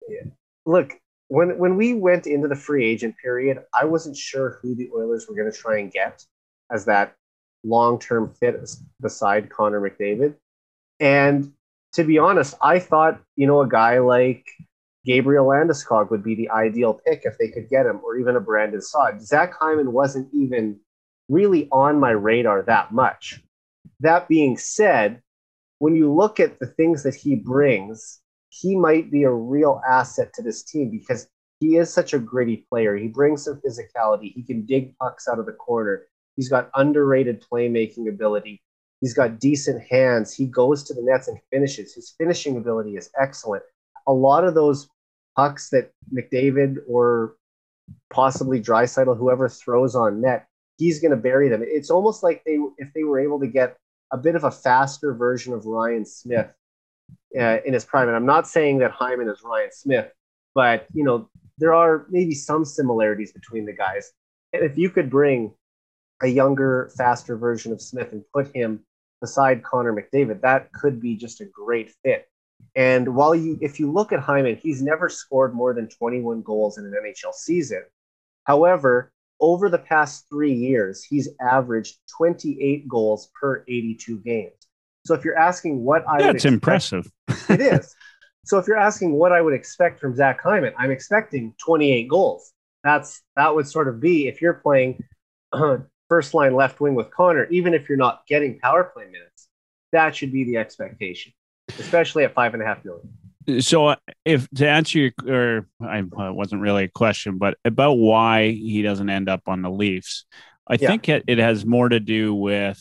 [0.09, 0.31] Yeah.
[0.66, 4.90] Look, when when we went into the free agent period, I wasn't sure who the
[4.94, 6.24] Oilers were going to try and get
[6.70, 7.14] as that
[7.64, 8.59] long term fit
[9.00, 10.35] beside Connor McDavid.
[11.00, 11.52] And
[11.92, 14.46] to be honest, I thought you know a guy like
[15.04, 18.40] Gabriel Landeskog would be the ideal pick if they could get him, or even a
[18.40, 19.22] Brandon Saad.
[19.22, 20.81] Zach Hyman wasn't even
[21.28, 23.42] really on my radar that much.
[24.00, 25.22] That being said,
[25.78, 30.32] when you look at the things that he brings, he might be a real asset
[30.34, 31.28] to this team because
[31.60, 32.96] he is such a gritty player.
[32.96, 34.32] He brings some physicality.
[34.32, 36.06] He can dig pucks out of the corner.
[36.36, 38.62] He's got underrated playmaking ability.
[39.00, 40.34] He's got decent hands.
[40.34, 41.94] He goes to the nets and finishes.
[41.94, 43.62] His finishing ability is excellent.
[44.06, 44.88] A lot of those
[45.36, 47.36] pucks that McDavid or
[48.10, 50.46] possibly Draisaitl, whoever throws on net,
[50.78, 51.62] he's going to bury them.
[51.64, 53.76] It's almost like they if they were able to get
[54.12, 56.51] a bit of a faster version of Ryan Smyth
[57.38, 58.09] uh, in his prime.
[58.09, 60.12] And I'm not saying that Hyman is Ryan Smyth,
[60.55, 64.12] but you know there are maybe some similarities between the guys.
[64.53, 65.53] And if you could bring
[66.23, 68.81] a younger, faster version of Smyth and put him
[69.21, 72.29] beside Connor McDavid, that could be just a great fit.
[72.75, 76.79] And while you, if you look at Hyman, he's never scored more than 21 goals
[76.79, 77.85] in an NHL season.
[78.44, 84.53] However, over the past three years, he's averaged 28 goals per 82 games.
[85.07, 87.12] So if you're asking what I that's expect, impressive.
[87.48, 87.94] it is.
[88.44, 92.53] So if you're asking what I would expect from Zach Hyman, I'm expecting 28 goals.
[92.85, 95.03] That's that would sort of be if you're playing
[95.53, 99.48] uh, first line left wing with Connor, even if you're not getting power play minutes,
[99.92, 101.33] that should be the expectation
[101.79, 103.09] especially at five and a half million.
[103.61, 108.50] So, uh, if to answer your, or I wasn't really a question, but about why
[108.50, 110.26] he doesn't end up on the Leafs,
[110.68, 110.88] I yeah.
[110.88, 112.78] think it, it has more to do with,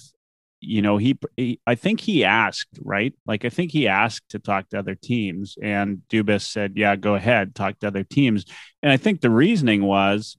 [0.59, 3.13] you know, he, he, I think he asked, right?
[3.25, 7.15] Like, I think he asked to talk to other teams, and Dubas said, "Yeah, go
[7.15, 8.43] ahead, talk to other teams."
[8.83, 10.37] And I think the reasoning was,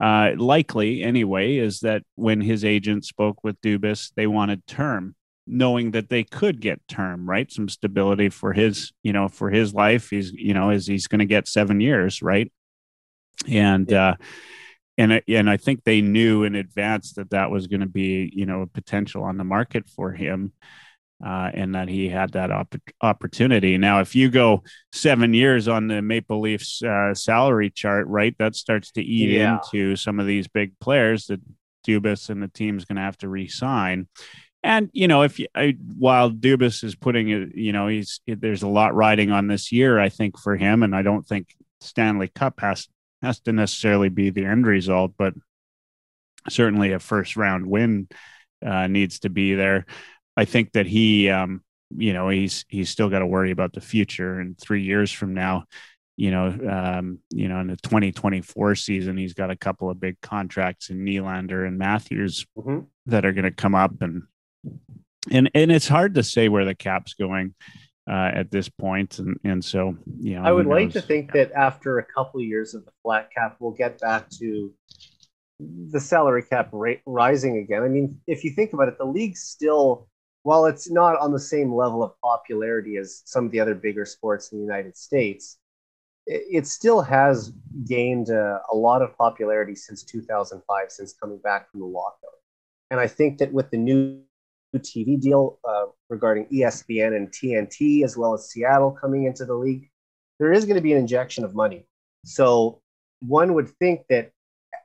[0.00, 5.14] uh, likely anyway, is that when his agent spoke with Dubas, they wanted term
[5.46, 7.52] knowing that they could get term, right?
[7.52, 10.10] Some stability for his, you know, for his life.
[10.10, 12.50] He's, you know, is he's going to get seven years, right?
[13.48, 14.16] And, uh,
[14.96, 18.46] and and I think they knew in advance that that was going to be, you
[18.46, 20.52] know, a potential on the market for him,
[21.24, 23.76] uh, and that he had that op- opportunity.
[23.76, 28.54] Now, if you go seven years on the Maple Leafs uh, salary chart, right, that
[28.54, 29.58] starts to eat yeah.
[29.64, 31.40] into some of these big players that
[31.86, 34.06] Dubas and the team's going to have to re-sign
[34.64, 38.62] And you know, if you, I, while Dubas is putting it, you know, he's there's
[38.62, 40.00] a lot riding on this year.
[40.00, 42.88] I think for him, and I don't think Stanley Cup has
[43.20, 45.34] has to necessarily be the end result, but
[46.48, 48.08] certainly a first round win
[48.64, 49.84] uh, needs to be there.
[50.34, 51.62] I think that he, um,
[51.94, 54.40] you know, he's he's still got to worry about the future.
[54.40, 55.64] And three years from now,
[56.16, 60.20] you know, um, you know, in the 2024 season, he's got a couple of big
[60.22, 62.80] contracts in Nylander and Matthews mm-hmm.
[63.06, 64.22] that are going to come up, and
[65.30, 67.54] and and it's hard to say where the cap's going
[68.08, 71.52] uh, at this point, and and so you know, I would like to think that
[71.52, 74.72] after a couple of years of the flat cap, we'll get back to
[75.60, 77.82] the salary cap rate rising again.
[77.82, 80.08] I mean, if you think about it, the league still,
[80.42, 84.04] while it's not on the same level of popularity as some of the other bigger
[84.04, 85.58] sports in the United States,
[86.26, 87.52] it, still has
[87.86, 92.30] gained uh, a lot of popularity since 2005, since coming back from the lockout.
[92.90, 94.22] And I think that with the new
[94.78, 99.90] TV deal uh, regarding ESPN and TNT, as well as Seattle coming into the league,
[100.38, 101.86] there is going to be an injection of money.
[102.24, 102.80] So
[103.20, 104.30] one would think that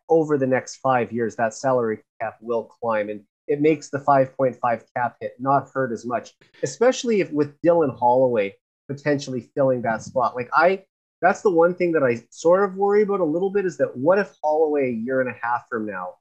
[0.10, 3.10] over the next five years, that salary cap will climb.
[3.10, 4.60] And it makes the 5.5
[4.96, 8.56] cap hit not hurt as much, especially if with Dylan Holloway
[8.88, 10.36] potentially filling that spot.
[10.36, 10.84] Like I,
[11.22, 13.96] that's the one thing that I sort of worry about a little bit is that
[13.96, 16.16] what if Holloway a year and a half from now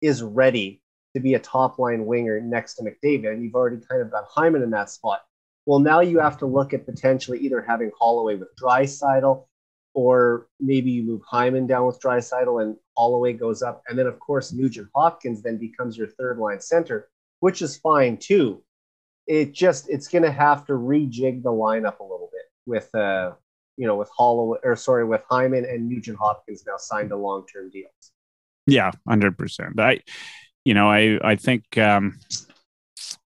[0.00, 0.80] is ready
[1.14, 4.24] to be a top line winger next to McDavid, and you've already kind of got
[4.28, 5.22] Hyman in that spot.
[5.66, 9.44] Well, now you have to look at potentially either having Holloway with Draisaitl
[9.94, 13.82] or maybe you move Hyman down with Draisaitl and Holloway goes up.
[13.88, 17.08] And then, of course, Nugent Hopkins then becomes your third line center,
[17.40, 18.62] which is fine too.
[19.26, 23.32] It just, it's going to have to rejig the lineup a little bit with, uh,
[23.76, 27.44] you know, with Holloway, or sorry, with Hyman and Nugent Hopkins now signed to long
[27.52, 28.12] term deals.
[28.66, 29.80] Yeah, 100%.
[29.80, 30.00] I,
[30.68, 32.18] you know, I, I think, um,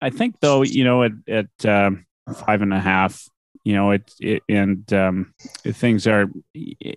[0.02, 2.06] I think though, you know, at, at, um,
[2.46, 3.30] five and a half,
[3.64, 6.28] you know it, it and um, things are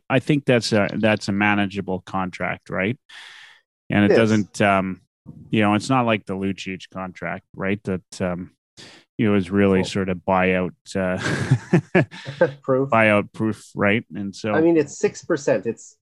[0.08, 2.98] i think that's a that's a manageable contract right?
[3.90, 5.02] And it, it doesn't um,
[5.50, 8.52] you know it's not like the lucic contract right that um,
[9.18, 9.90] it was really cool.
[9.90, 11.18] sort of buyout uh,
[12.62, 12.90] proof.
[12.90, 14.04] buyout proof right?
[14.14, 15.98] And so i mean it's six percent it's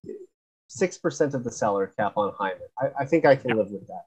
[0.68, 2.60] six percent of the salary cap on hyman.
[2.78, 3.56] I, I think i can yeah.
[3.56, 4.04] live with that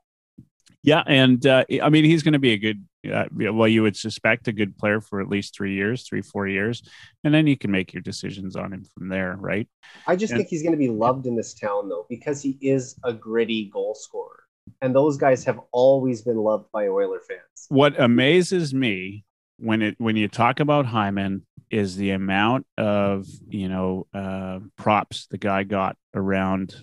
[0.83, 3.95] yeah, and uh, I mean he's going to be a good, uh, well, you would
[3.95, 6.83] suspect a good player for at least three years, three four years,
[7.23, 9.67] and then you can make your decisions on him from there, right?
[10.07, 12.57] I just and, think he's going to be loved in this town though because he
[12.61, 14.43] is a gritty goal scorer,
[14.81, 17.39] and those guys have always been loved by Oiler fans.
[17.69, 19.23] What amazes me
[19.57, 25.27] when it when you talk about Hyman is the amount of you know uh, props
[25.27, 26.75] the guy got around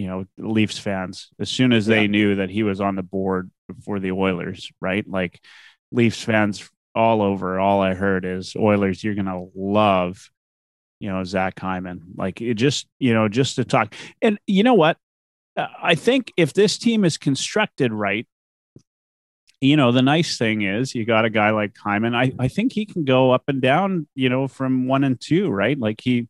[0.00, 2.06] you know Leafs fans as soon as they yeah.
[2.06, 3.50] knew that he was on the board
[3.84, 5.06] for the Oilers, right?
[5.06, 5.38] Like
[5.92, 7.60] Leafs fans all over.
[7.60, 10.30] All I heard is Oilers, you're gonna love,
[11.00, 12.14] you know, Zach Hyman.
[12.16, 13.94] Like it just, you know, just to talk.
[14.22, 14.96] And you know what?
[15.54, 18.26] Uh, I think if this team is constructed right,
[19.60, 22.14] you know, the nice thing is you got a guy like Hyman.
[22.14, 25.50] I, I think he can go up and down, you know, from one and two,
[25.50, 25.78] right?
[25.78, 26.26] Like he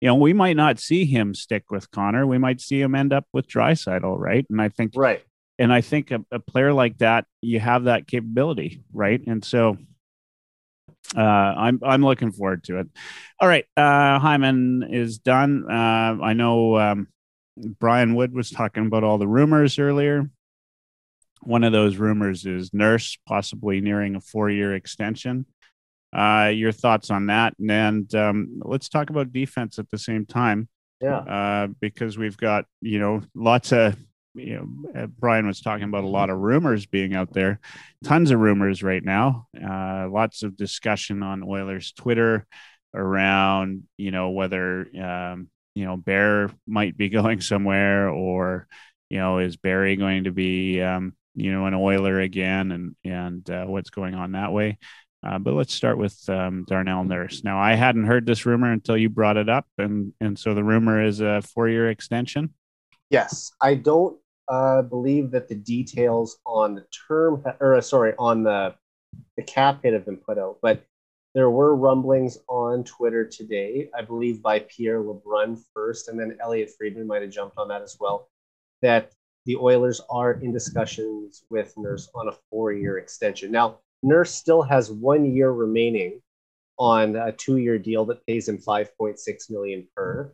[0.00, 2.26] you know, we might not see him stick with Connor.
[2.26, 4.46] We might see him end up with Draisaitl, right?
[4.48, 5.22] And I think right.
[5.58, 9.20] And I think a, a player like that, you have that capability, right?
[9.26, 9.76] And so
[11.14, 12.88] uh, I'm I'm looking forward to it.
[13.40, 15.66] All right, uh, Hyman is done.
[15.70, 17.08] Uh, I know um,
[17.56, 20.30] Brian Wood was talking about all the rumors earlier.
[21.42, 25.46] One of those rumors is Nurse possibly nearing a four-year extension
[26.12, 27.54] uh, your thoughts on that.
[27.58, 30.68] And um, let's talk about defense at the same time.
[31.00, 31.18] Yeah.
[31.18, 33.96] Uh, because we've got, you know, lots of,
[34.34, 37.58] you know, uh, Brian was talking about a lot of rumors being out there,
[38.04, 39.46] tons of rumors right now.
[39.56, 42.46] Uh, lots of discussion on Oilers Twitter
[42.94, 48.66] around, you know, whether, um, you know, Bear might be going somewhere or,
[49.08, 53.48] you know, is Barrie going to be, um, you know, an Oiler again and, and
[53.48, 54.78] uh, what's going on that way.
[55.26, 57.44] Uh, but let's start with um, Darnell Nurse.
[57.44, 60.64] Now, I hadn't heard this rumor until you brought it up, and and so the
[60.64, 62.54] rumor is a four-year extension.
[63.10, 64.16] Yes, I don't
[64.48, 68.74] uh, believe that the details on the term, or uh, sorry, on the
[69.36, 70.84] the cap hit have been put out, but
[71.34, 76.70] there were rumblings on Twitter today, I believe by Pierre LeBrun first, and then Elliotte
[76.76, 78.28] Friedman might have jumped on that as well,
[78.82, 79.12] that
[79.46, 83.52] the Oilers are in discussions with Nurse on a four-year extension.
[83.52, 86.20] Now, Nurse still has one year remaining
[86.78, 90.32] on a two-year deal that pays him 5.6 million per.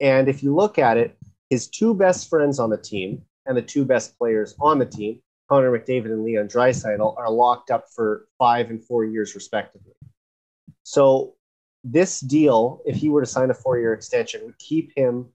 [0.00, 1.16] And if you look at it,
[1.50, 5.20] his two best friends on the team and the two best players on the team,
[5.48, 9.92] Connor McDavid and Leon Draisaitl are locked up for five and four years respectively.
[10.82, 11.34] So
[11.84, 15.28] this deal, if he were to sign a four-year extension, would keep him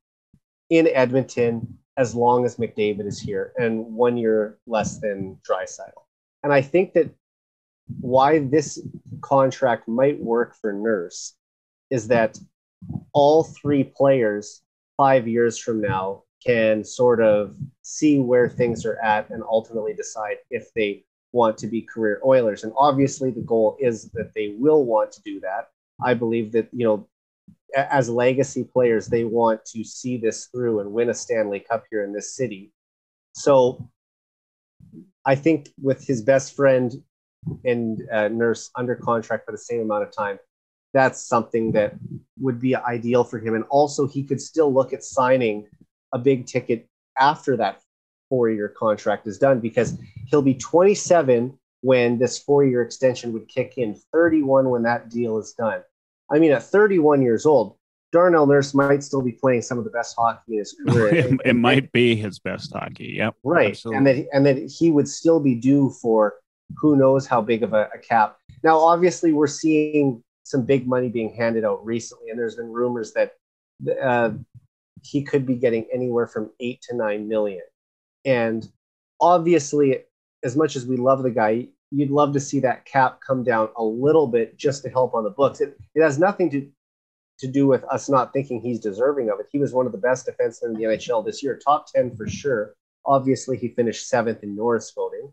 [0.71, 6.03] in Edmonton as long as McDavid is here, and one year less than Draisaitl.
[6.43, 7.09] And I think that
[7.99, 8.81] why this
[9.21, 11.33] contract might work for Nurse
[11.89, 12.37] is that
[13.13, 14.61] all three players
[14.97, 20.37] five years from now can sort of see where things are at and ultimately decide
[20.49, 22.63] if they want to be career Oilers.
[22.63, 25.69] And obviously, the goal is that they will want to do that.
[26.03, 27.07] I believe that, you know,
[27.75, 32.03] as legacy players, they want to see this through and win a Stanley Cup here
[32.03, 32.71] in this city.
[33.33, 33.89] So
[35.25, 36.93] I think with his best friend
[37.63, 40.39] and uh, Nurse under contract for the same amount of time,
[40.93, 41.95] that's something that
[42.39, 43.55] would be ideal for him.
[43.55, 45.67] And also, he could still look at signing
[46.13, 46.87] a big ticket
[47.19, 47.81] after that
[48.29, 53.47] four year contract is done because he'll be 27 when this four year extension would
[53.47, 55.81] kick in, 31 when that deal is done.
[56.29, 57.77] I mean, at 31 years old,
[58.11, 61.15] Darnell Nurse might still be playing some of the best hockey in his career.
[61.15, 63.15] it, it might be his best hockey.
[63.17, 63.35] Yep.
[63.43, 63.69] Right.
[63.69, 63.97] Absolutely.
[63.97, 66.35] And that and that he would still be due for
[66.75, 68.37] who knows how big of a, a, cap.
[68.63, 73.13] Now, obviously, we're seeing some big money being handed out recently, and there's been rumors
[73.13, 73.33] that
[74.01, 74.31] uh,
[75.03, 77.61] he could be getting anywhere from eight to nine million.
[78.25, 78.67] And
[79.21, 80.03] obviously,
[80.43, 83.69] as much as we love the guy, you'd love to see that cap come down
[83.77, 85.61] a little bit just to help on the books.
[85.61, 86.69] It, it has nothing to
[87.39, 89.47] to do with us not thinking he's deserving of it.
[89.51, 92.27] He was one of the best defensemen in the NHL this year, top 10 for
[92.27, 92.73] sure.
[93.05, 95.31] Obviously, he finished seventh in Norris voting.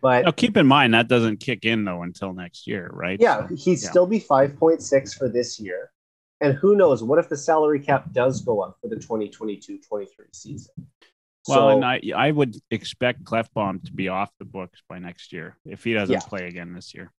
[0.00, 3.18] But now keep in mind that doesn't kick in though until next year, right?
[3.20, 3.90] Yeah, he'd yeah.
[3.90, 5.90] still be 5.6 for this year.
[6.40, 7.02] And who knows?
[7.02, 10.74] What if the salary cap does go up for the 2022 23 season?
[11.48, 15.32] Well, so, and I, I would expect Klefbom to be off the books by next
[15.32, 16.20] year if he doesn't yeah.
[16.20, 17.12] play again this year.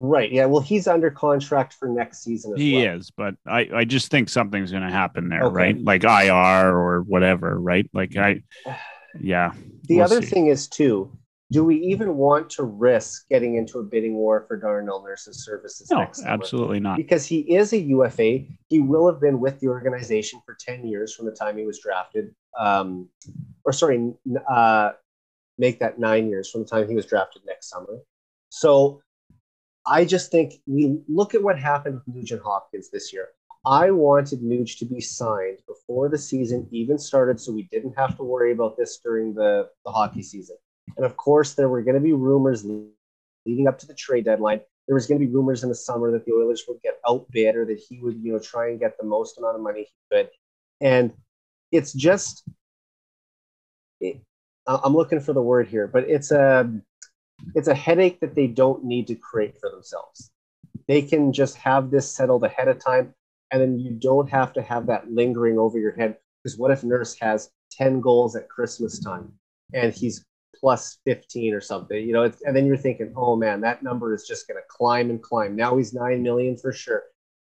[0.00, 0.30] Right.
[0.30, 0.46] Yeah.
[0.46, 2.56] Well, he's under contract for next season.
[2.56, 2.96] he well.
[2.96, 5.54] is, but I, I just think something's going to happen there, okay.
[5.54, 5.84] right?
[5.84, 7.88] Like IR or whatever, right?
[7.92, 8.42] Like I,
[9.20, 9.52] yeah.
[9.84, 10.28] The we'll other see.
[10.28, 11.10] thing is too,
[11.52, 15.90] do we even want to risk getting into a bidding war for Darnell Nurse's services?
[15.90, 16.96] No, absolutely not.
[16.96, 18.40] Because he is a UFA.
[18.68, 21.78] He will have been with the organization for 10 years from the time he was
[21.78, 22.34] drafted.
[22.58, 23.08] Um,
[23.64, 24.12] or sorry,
[24.50, 24.92] uh,
[25.58, 28.00] make that nine years from the time he was drafted next summer.
[28.48, 29.02] So
[29.86, 33.28] I just think we look at what happened with Nugent Hopkins this year.
[33.66, 38.16] I wanted Nuge to be signed before the season even started so we didn't have
[38.16, 40.56] to worry about this during the, the hockey season.
[40.96, 42.64] And of course, there were going to be rumors
[43.44, 44.60] leading up to the trade deadline.
[44.86, 47.56] There was going to be rumors in the summer that the Oilers would get outbid
[47.56, 50.16] or that he would, you know, try and get the most amount of money he
[50.16, 50.30] could.
[50.80, 51.12] And
[51.72, 52.44] it's just,
[54.00, 54.20] it,
[54.68, 56.70] I'm looking for the word here, but it's a,
[57.56, 60.30] it's a headache that they don't need to create for themselves.
[60.86, 63.12] They can just have this settled ahead of time,
[63.50, 66.16] and then you don't have to have that lingering over your head.
[66.42, 69.32] Because what if Nurse has 10 goals at Christmas time
[69.72, 70.24] and he's
[70.54, 74.26] plus 15 or something, you know, and then you're thinking, oh man, that number is
[74.26, 75.54] just going to climb and climb.
[75.54, 77.02] Now he's 9 million for sure.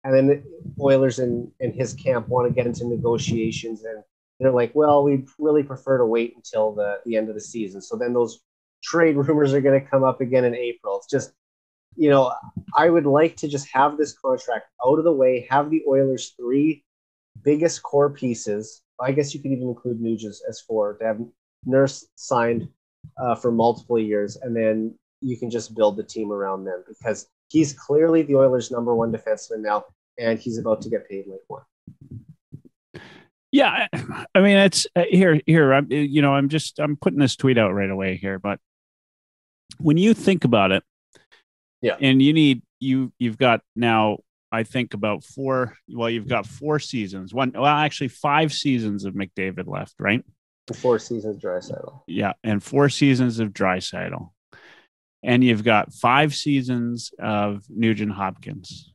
[0.05, 0.45] And then
[0.81, 4.03] Oilers in, in his camp want to get into negotiations and
[4.39, 7.81] they're like, well, we'd really prefer to wait until the, the end of the season.
[7.81, 8.41] So then those
[8.83, 10.99] trade rumors are going to come up again in April.
[10.99, 11.33] It's just,
[11.97, 12.33] you know,
[12.77, 16.35] I would like to just have this contract out of the way, have the Oilers'
[16.37, 16.85] three
[17.43, 18.83] biggest core pieces.
[19.01, 21.21] I guess you could even include Nugent as four to have
[21.65, 22.69] Nurse signed
[23.19, 27.29] uh, for multiple years, and then you can just build the team around them because
[27.49, 29.85] he's clearly the Oilers' number one defenseman now,
[30.19, 31.63] and he's about to get paid like one.
[33.53, 33.87] Yeah,
[34.35, 35.41] I mean it's uh, here.
[35.47, 35.91] Here, I'm.
[35.91, 36.79] You know, I'm just.
[36.79, 38.61] I'm putting this tweet out right away here, but
[39.79, 40.83] when you think about it,
[41.83, 44.19] yeah, and you need you you've got now.
[44.53, 45.77] I think about four.
[45.89, 47.35] Well, you've got four seasons.
[47.35, 50.25] One, well, actually, five seasons of McDavid left, right?
[50.75, 52.01] Four seasons Draisaitl.
[52.07, 54.31] Yeah, and four seasons of Draisaitl,
[55.23, 58.93] and you've got five seasons of Nugent Hopkins,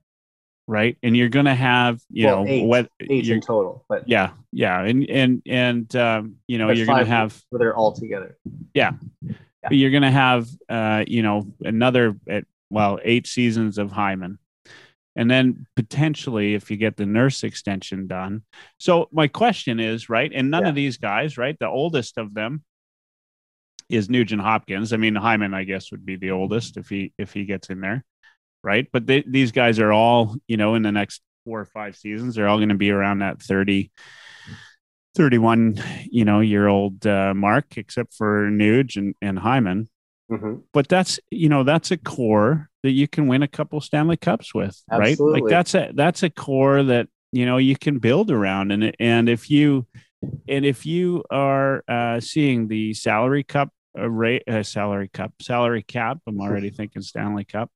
[0.68, 0.98] right?
[1.04, 4.32] And you're going to have, you well, know, eight, what eight in total, but yeah,
[4.52, 8.38] yeah, and and and um, you know, you're going to have they're all together.
[8.74, 9.70] Yeah, yeah.
[9.70, 14.40] you're going to have, uh, you know, another at well, eight seasons of Hyman,
[15.16, 18.44] and then potentially if you get the nurse extension done.
[18.80, 20.32] So my question is, right?
[20.34, 20.70] And none yeah.
[20.70, 21.58] of these guys, right?
[21.60, 22.64] The oldest of them
[23.90, 24.94] is Nugent Hopkins.
[24.94, 27.82] I mean, Hyman, I guess, would be the oldest if he if he gets in
[27.82, 28.04] there,
[28.64, 28.88] right?
[28.92, 32.36] But they, these guys are all, you know, in the next four or five seasons,
[32.36, 33.92] they're all going to be around that 30,
[35.16, 39.90] 31, you know, year old uh, mark, except for Nuge and, and Hyman.
[40.32, 40.56] Mm-hmm.
[40.74, 44.56] But that's you know that's a core that you can win a couple Stanley Cups
[44.56, 45.20] with, right?
[45.20, 49.28] Like that's a that's a core that you know you can build around, and and
[49.28, 49.88] if you
[50.48, 55.84] and if you are uh, seeing the salary cup uh, rate, uh, salary cup, salary
[55.84, 57.70] cap, I'm already thinking Stanley Cup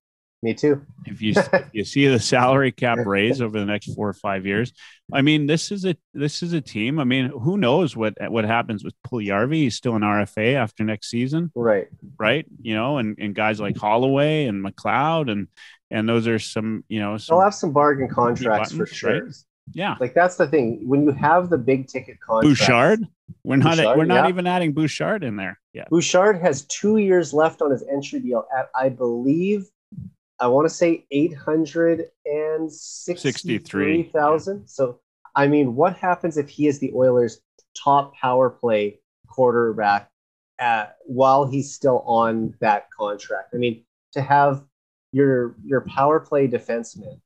[0.43, 0.81] Me too.
[1.05, 4.45] if you if you see the salary cap raise over the next four or five
[4.45, 4.73] years,
[5.11, 6.99] I mean this is a this is a team.
[6.99, 9.55] I mean, who knows what what happens with Puljärvi?
[9.55, 11.87] He's still an RFA after next season, Right.
[12.19, 12.45] right?
[12.61, 15.47] You know, and and guys like Holloway and McLeod and
[15.89, 19.23] and those are some you know some, They'll have some bargain contracts for sure.
[19.23, 19.33] right?
[19.73, 19.95] yeah.
[19.99, 20.81] Like that's the thing.
[20.87, 22.99] When you have the big ticket contracts, Bouchard,
[23.43, 24.29] we're not Bouchard, we're not yeah.
[24.29, 25.59] even adding Bouchard in there.
[25.73, 29.65] Yeah, Bouchard has two years left on his entry deal at, I believe,
[30.39, 34.67] I want to say eight hundred and sixty-three thousand.
[34.67, 34.99] So,
[35.35, 37.41] I mean, what happens if he is the Oilers'
[37.77, 40.09] top power play quarterback
[40.59, 43.53] at, while he's still on that contract?
[43.53, 44.63] I mean, to have
[45.11, 47.21] your your power play defenseman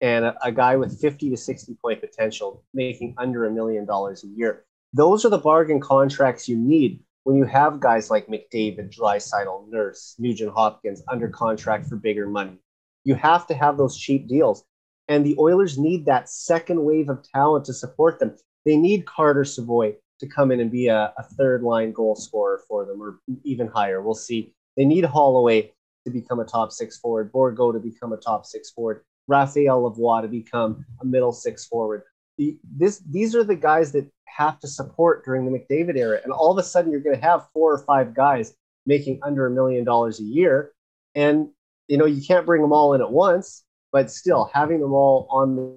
[0.00, 4.24] and a, a guy with fifty to sixty point potential making under a million dollars
[4.24, 4.64] a year.
[4.94, 10.14] Those are the bargain contracts you need when you have guys like McDavid, Draisaitl, Nurse,
[10.18, 12.58] Nugent Hopkins under contract for bigger money.
[13.04, 14.64] You have to have those cheap deals.
[15.08, 18.36] And the Oilers need that second wave of talent to support them.
[18.64, 22.62] They need Carter Savoie to come in and be a, a third line goal scorer
[22.68, 24.00] for them or even higher.
[24.00, 24.54] We'll see.
[24.76, 25.72] They need Holloway
[26.06, 30.22] to become a top six forward, Bourgault to become a top six forward, Raphael Lavoie
[30.22, 32.02] to become a middle six forward.
[32.38, 36.20] The, this, these are the guys that have to support during the McDavid era.
[36.24, 38.54] And all of a sudden, you're going to have four or five guys
[38.86, 40.72] making under a million dollars a year.
[41.14, 41.48] And,
[41.88, 45.28] you know, you can't bring them all in at once, but still having them all
[45.30, 45.74] on the,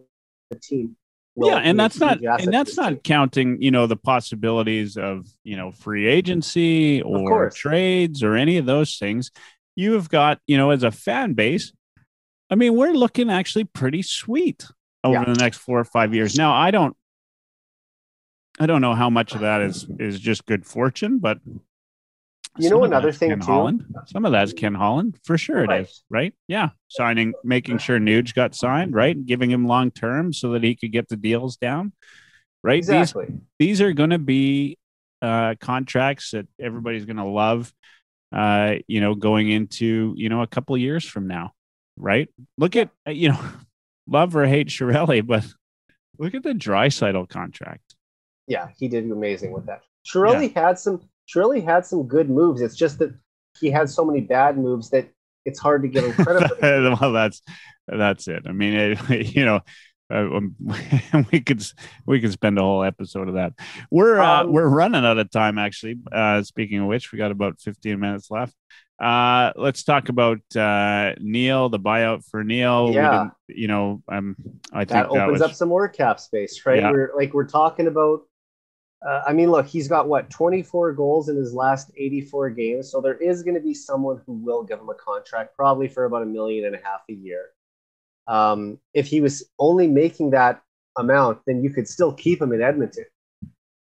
[0.62, 0.96] team.
[1.36, 2.94] will yeah, and that's not and that's this team.
[2.94, 8.56] not counting you know the possibilities of you know free agency or trades or any
[8.56, 9.32] of those things.
[9.76, 11.74] You have got you know as a fan base.
[12.50, 14.66] I mean, we're looking actually pretty sweet
[15.10, 15.34] over Yeah.
[15.34, 16.36] the next four or five years.
[16.38, 16.96] Now, I don't.
[18.60, 21.40] I don't know how much of that is is just good fortune, but
[22.58, 23.46] You know another thing, Ken too?
[23.46, 23.86] Holland.
[24.08, 25.64] Some of that's Ken Holland for sure.
[25.64, 25.82] It Right.
[25.86, 26.34] is right.
[26.48, 30.76] Yeah, signing, making sure Nuge got signed, right, giving him long term so that he
[30.76, 31.94] could get the deals down,
[32.64, 32.82] right.
[32.82, 33.28] These Exactly.
[33.60, 34.78] these are going to be
[35.22, 37.72] uh, contracts that everybody's going to love.
[38.32, 41.54] Uh, you know, going into you know a couple of years from now,
[41.96, 42.28] right?
[42.58, 43.40] Look at uh, you know,
[44.08, 45.46] love or hate Chiarelli, but
[46.18, 47.96] look at the Draisaitl contract.
[48.48, 49.82] Yeah, he did amazing with that.
[50.04, 52.62] Shirley had some Shirley had some good moves.
[52.62, 53.14] It's just that
[53.60, 55.10] he had so many bad moves that
[55.46, 56.52] it's hard to give him credit
[57.02, 57.42] well, that's
[57.88, 58.44] that's it.
[58.48, 59.62] I mean, it, you know,
[60.14, 60.56] uh, um,
[61.32, 61.64] we could
[62.06, 63.54] we could spend a whole episode of that.
[63.92, 65.58] We're uh, Um, we're running out of time.
[65.58, 68.56] Actually, uh, speaking of which, we got about fifteen minutes left.
[69.00, 72.92] Uh, let's talk about uh, Neal, the buyout for Neal.
[72.94, 73.30] Yeah.
[73.48, 74.36] you know, um,
[74.74, 76.82] I think that that, opens was up some more cap space, right?
[76.82, 76.92] Yeah.
[76.92, 78.22] We're like we're talking about.
[79.08, 83.00] Uh, I mean, look, he's got what 24 goals in his last 84 games, so
[83.00, 86.24] there is going to be someone who will give him a contract, probably for about
[86.24, 87.50] a million and a half a year.
[88.28, 90.64] Um, if he was only making that
[90.98, 93.06] amount, then you could still keep him in Edmonton.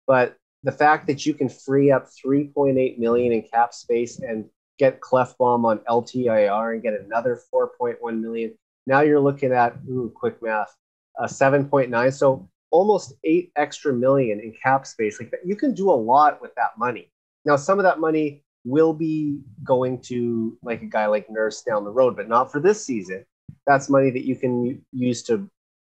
[0.05, 4.45] But the fact that you can free up 3.8 million in cap space and
[4.79, 8.55] get Klefbom on LTIR and get another 4.1 million,
[8.87, 10.75] now you're looking at ooh, quick math,
[11.19, 12.13] uh, 7.9.
[12.13, 15.19] So almost eight extra million in cap space.
[15.19, 17.11] Like you can do a lot with that money.
[17.45, 21.83] Now, some of that money will be going to like a guy like Nurse down
[21.83, 23.25] the road, but not for this season.
[23.65, 25.49] That's money that you can use to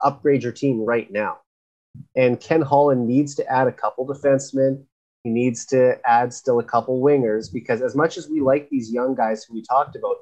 [0.01, 1.39] upgrade your team right now.
[2.15, 4.83] And Ken Holland needs to add a couple defensemen.
[5.23, 8.91] He needs to add still a couple wingers because as much as we like these
[8.91, 10.15] young guys who we talked about,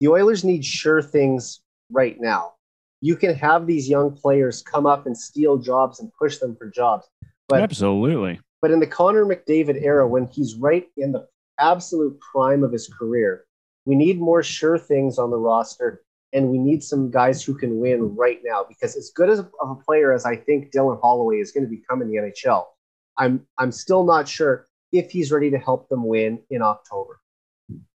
[0.00, 1.60] the Oilers need sure things
[1.90, 2.52] right now.
[3.00, 6.68] You can have these young players come up and steal jobs and push them for
[6.68, 7.06] jobs.
[7.48, 8.40] But absolutely.
[8.60, 11.26] but in the Connor McDavid era, when he's right in the
[11.58, 13.44] absolute prime of his career,
[13.86, 17.78] we need more sure things on the roster, and we need some guys who can
[17.78, 18.64] win right now.
[18.68, 21.70] Because as good as of a player as I think Dylan Holloway is going to
[21.70, 22.64] become in the NHL,
[23.18, 27.20] I'm I'm still not sure if he's ready to help them win in October.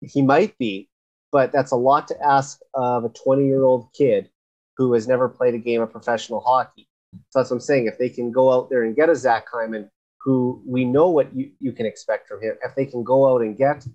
[0.02, 0.90] He might be,
[1.32, 4.30] but that's a lot to ask of a 20 year old kid
[4.78, 6.88] who has never played a game of professional hockey.
[7.30, 7.88] So that's what I'm saying.
[7.88, 9.90] If they can go out there and get a Zach Hyman,
[10.20, 13.42] who we know what you, you can expect from him, if they can go out
[13.42, 13.86] and get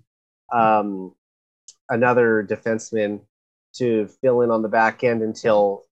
[0.51, 1.13] um,
[1.89, 3.21] another defenseman
[3.75, 5.83] to fill in on the back end until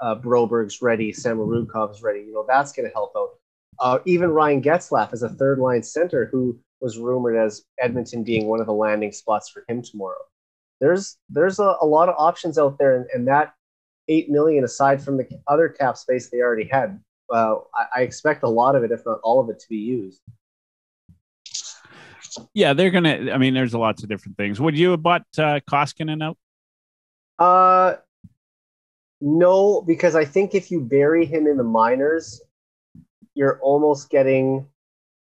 [0.00, 3.30] uh, Broberg's ready, Samorukov's ready, you know, that's going to help out.
[3.80, 8.46] Uh, even Ryan Getzlaf as a third line center who was rumored as Edmonton being
[8.46, 10.20] one of the landing spots for him tomorrow.
[10.80, 13.54] There's there's a, a lot of options out there, and, and, that
[14.08, 17.00] eight million aside from the other cap space they already had,
[17.32, 19.76] uh, I, I expect a lot of it, if not all of it, to be
[19.76, 20.20] used.
[22.52, 23.30] Yeah, they're gonna.
[23.32, 24.60] I mean, there's lots of different things.
[24.60, 26.36] Would you have bought uh, Koskinen out?
[27.38, 27.96] Uh,
[29.20, 32.42] no, because I think if you bury him in the minors,
[33.34, 34.66] you're almost getting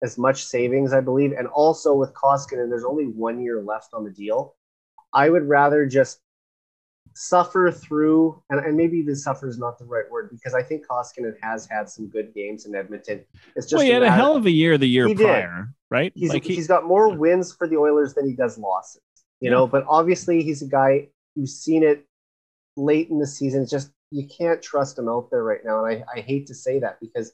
[0.04, 1.32] as much savings, I believe.
[1.32, 4.56] And also with Koskinen, there's only one year left on the deal.
[5.14, 6.20] I would rather just
[7.16, 10.86] suffer through, and, and maybe the suffer is not the right word because I think
[10.88, 13.26] Koskinen has had some good games in Edmonton.
[13.56, 15.74] It's just well, he had a hell of a year the year prior, did.
[15.90, 16.12] right?
[16.16, 19.02] He's, like he, he's got more wins for the Oilers than he does losses,
[19.42, 19.52] you yeah.
[19.52, 19.68] know.
[19.68, 22.06] But obviously, he's a guy who's seen it
[22.76, 23.64] late in the season.
[23.64, 26.56] It's just you can't trust him out there right now, and I, I hate to
[26.56, 27.34] say that because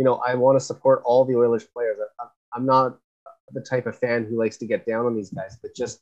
[0.00, 1.98] you know I want to support all the Oilers players.
[2.18, 2.24] I,
[2.54, 2.96] I'm not
[3.52, 6.00] the type of fan who likes to get down on these guys, but just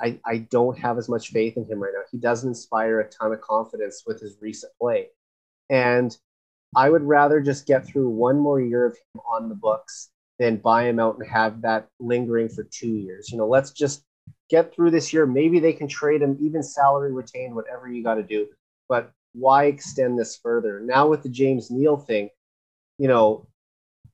[0.00, 2.02] I, I don't have as much faith in him right now.
[2.12, 5.08] He doesn't inspire a ton of confidence with his recent play.
[5.70, 6.16] And
[6.76, 10.58] I would rather just get through one more year of him on the books than
[10.58, 13.32] buy him out and have that lingering for two years.
[13.32, 14.04] You know, let's just
[14.50, 15.26] get through this year.
[15.26, 18.46] Maybe they can trade him, even salary retained, whatever you got to do.
[18.88, 20.80] But why extend this further?
[20.80, 22.30] Now with the James Neal thing,
[22.98, 23.46] you know,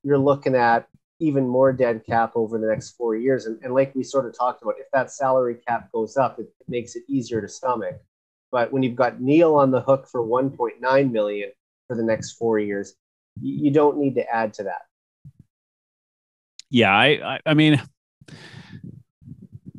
[0.03, 0.87] you're looking at
[1.23, 3.47] even more dead cap over the next four years.
[3.47, 6.49] And, and like we sort of talked about, if that salary cap goes up, it,
[6.61, 8.01] it makes it easier to stomach.
[8.51, 11.51] But when you've got Neal on the hook for 1.9 million
[11.87, 12.95] for the next four years,
[13.41, 14.83] you, you don't need to add to that.
[16.69, 17.81] Yeah, I, I, I mean,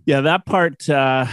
[0.06, 1.26] yeah, that part, uh,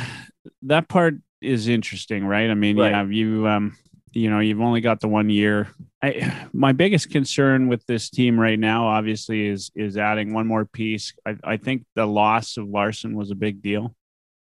[0.62, 2.50] that part is interesting, right?
[2.50, 2.90] I mean, right.
[2.90, 3.76] yeah, you, um,
[4.12, 5.68] you know, you've only got the one year.
[6.02, 10.64] I, my biggest concern with this team right now, obviously, is is adding one more
[10.64, 11.12] piece.
[11.26, 13.94] I, I think the loss of larsson was a big deal,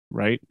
[0.10, 0.42] right?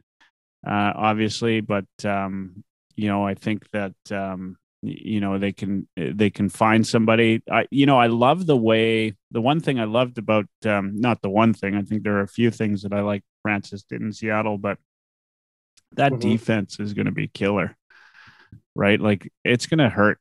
[0.65, 2.63] Uh, obviously, but um,
[2.95, 7.41] you know, I think that um, you know they can they can find somebody.
[7.51, 9.15] I you know, I love the way.
[9.31, 11.75] The one thing I loved about um, not the one thing.
[11.75, 14.77] I think there are a few things that I like Francis did in Seattle, but
[15.95, 16.29] that mm-hmm.
[16.29, 17.77] defense is going to be killer
[18.75, 18.99] right?
[18.99, 20.19] Like it's going to hurt,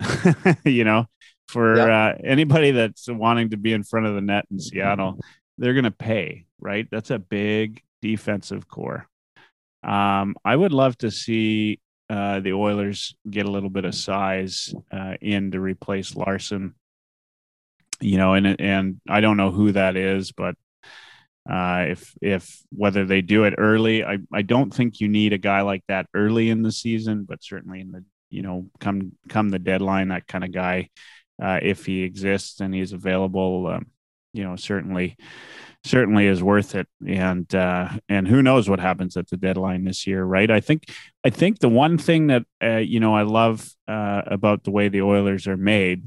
[0.64, 1.06] you know,
[1.48, 2.06] for yeah.
[2.06, 5.18] uh, anybody that's wanting to be in front of the net in Seattle,
[5.58, 6.88] they're going to pay, right?
[6.90, 9.08] That's a big defensive core.
[9.82, 11.80] Um, I would love to see
[12.10, 16.74] uh, the Oilers get a little bit of size uh, in to replace Larsson.
[18.00, 20.56] You know, and and I don't know who that is, but
[21.48, 25.38] uh, if if whether they do it early, I, I don't think you need a
[25.38, 29.50] guy like that early in the season, but certainly in the you know come come
[29.50, 30.88] the deadline, that kind of guy,
[31.42, 33.86] uh, if he exists and he's available, um,
[34.32, 35.16] you know certainly
[35.84, 36.88] certainly is worth it.
[37.06, 40.50] And uh, and who knows what happens at the deadline this year, right?
[40.50, 40.88] I think
[41.24, 44.88] I think the one thing that uh, you know I love uh, about the way
[44.88, 46.04] the Oilers are made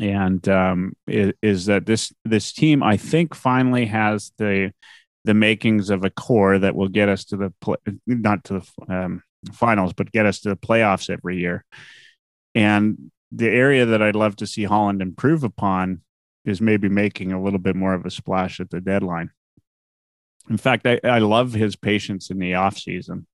[0.00, 4.72] and um, is, is, that this this team I think finally has the
[5.24, 7.52] the makings of a core that will get us to the
[8.06, 9.22] not to the um,
[9.52, 11.64] finals, but get us to the playoffs every year.
[12.54, 16.02] And the area that I'd love to see Holland improve upon
[16.44, 19.30] is maybe making a little bit more of a splash at the deadline.
[20.50, 23.26] In fact, I, I love his patience in the off season.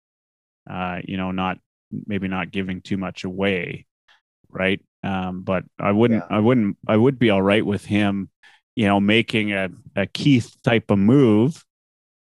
[0.68, 1.58] Uh, you know, not
[2.06, 3.86] maybe not giving too much away,
[4.48, 4.80] right?
[5.02, 6.36] Um, but I wouldn't, yeah.
[6.36, 8.30] I wouldn't, I would be all right with him,
[8.76, 11.64] you know, making a, a Keith type of move,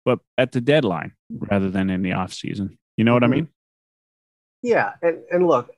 [0.06, 2.78] but at the deadline rather than in the off season.
[2.98, 3.34] You know what mm-hmm.
[3.34, 3.48] I mean?
[4.62, 4.94] Yeah.
[5.02, 5.72] And, and look,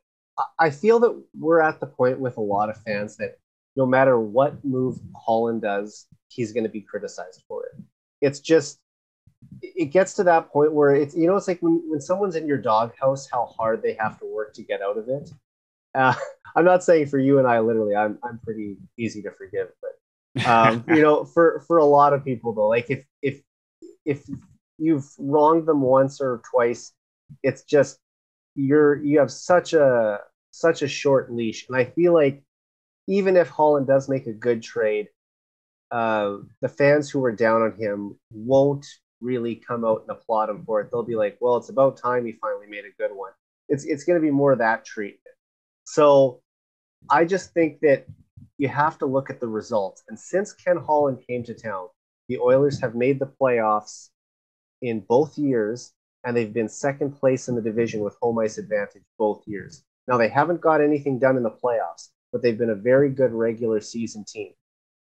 [0.60, 3.38] I feel that we're at the point with a lot of fans that
[3.76, 7.84] no matter what move Holland does, he's going to be criticized for it.
[8.22, 8.80] It's just,
[9.62, 12.48] it gets to that point where it's, you know, it's like when, when someone's in
[12.48, 15.32] your doghouse, how hard they have to work to get out of it.
[15.96, 16.14] Uh,
[16.56, 17.96] I'm not saying for you and I literally.
[17.96, 22.24] I'm I'm pretty easy to forgive, but um, you know, for for a lot of
[22.24, 23.42] people though, like if if
[24.06, 24.26] if
[24.78, 26.94] you've wronged them once or twice,
[27.44, 28.00] it's just
[28.56, 30.20] you're you have such a
[30.52, 32.44] such a short leash, and I feel like
[33.08, 35.08] even if Holland does make a good trade,
[35.92, 38.86] uh, the fans who were down on him won't
[39.22, 40.90] really come out and applaud him for it.
[40.92, 43.32] They'll be like, "Well, it's about time he finally made a good one."
[43.70, 45.21] It's it's going to be more that treatment.
[45.92, 46.40] So
[47.10, 48.06] I just think that
[48.58, 50.04] you have to look at the results.
[50.08, 51.90] And since Ken Holland came to town,
[52.30, 54.08] the Oilers have made the playoffs
[54.82, 55.92] in both years,
[56.24, 59.84] and they've been second place in the division with home ice advantage both years.
[60.08, 63.34] Now, they haven't got anything done in the playoffs, but they've been a very good
[63.34, 64.54] regular season team.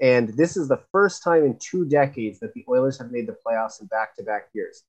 [0.01, 3.39] And this is the first time in two decades that the Oilers have made the
[3.47, 4.83] playoffs in back to back years.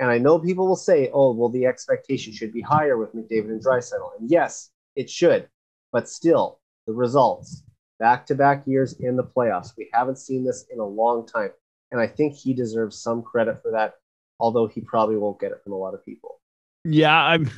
[0.00, 3.50] And I know people will say, oh, well, the expectation should be higher with McDavid
[3.50, 4.18] and Draisaitl.
[4.18, 5.48] And yes, it should.
[5.92, 7.62] But still, the results,
[7.98, 9.72] back to back years in the playoffs.
[9.78, 11.50] We haven't seen this in a long time.
[11.90, 13.94] And I think he deserves some credit for that,
[14.38, 16.40] although he probably won't get it from a lot of people.
[16.84, 17.50] Yeah, I'm,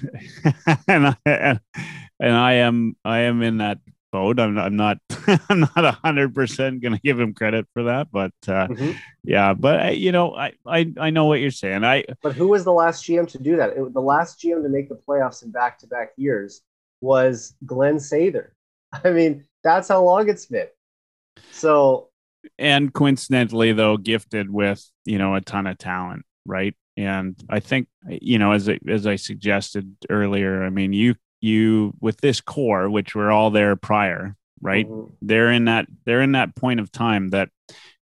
[0.89, 1.59] and I,
[2.21, 3.79] and I am, I am in that
[4.13, 4.39] boat.
[4.39, 4.99] I'm, I'm not,
[5.49, 8.93] I'm not a hundred percent going to give him credit for that, but uh, mm-hmm.
[9.25, 11.85] yeah, but I, you know, I, I, I know what you're saying.
[11.85, 13.71] I, but who was the last GM to do that?
[13.71, 16.63] It, the last GM to make the playoffs in back-to-back years
[17.01, 18.49] was Glenn Sather.
[19.05, 20.69] I mean, that's how long it's been.
[21.53, 22.09] So,
[22.59, 26.75] and coincidentally, though, gifted with you know a ton of talent, right?
[26.97, 31.95] And I think you know, as I, as I suggested earlier, I mean, you you
[32.01, 34.89] with this core, which were all there prior, right?
[34.89, 35.15] Mm-hmm.
[35.23, 37.51] They're in that they're in that point of time that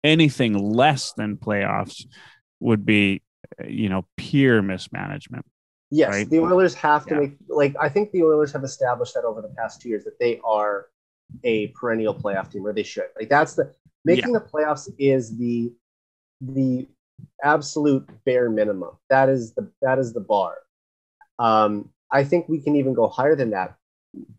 [0.03, 2.05] anything less than playoffs
[2.59, 3.21] would be,
[3.67, 5.45] you know, pure mismanagement.
[5.91, 6.29] Yes, right?
[6.29, 7.19] the Oilers have to yeah.
[7.21, 10.19] make like I think the Oilers have established that over the past two years that
[10.19, 10.87] they are
[11.43, 13.07] a perennial playoff team, or they should.
[13.17, 13.73] Like that's the
[14.05, 14.39] making yeah.
[14.39, 15.73] the playoffs is the
[16.41, 16.87] the
[17.43, 18.91] absolute bare minimum.
[19.09, 20.55] That is the that is the bar.
[21.39, 23.75] Um, I think we can even go higher than that.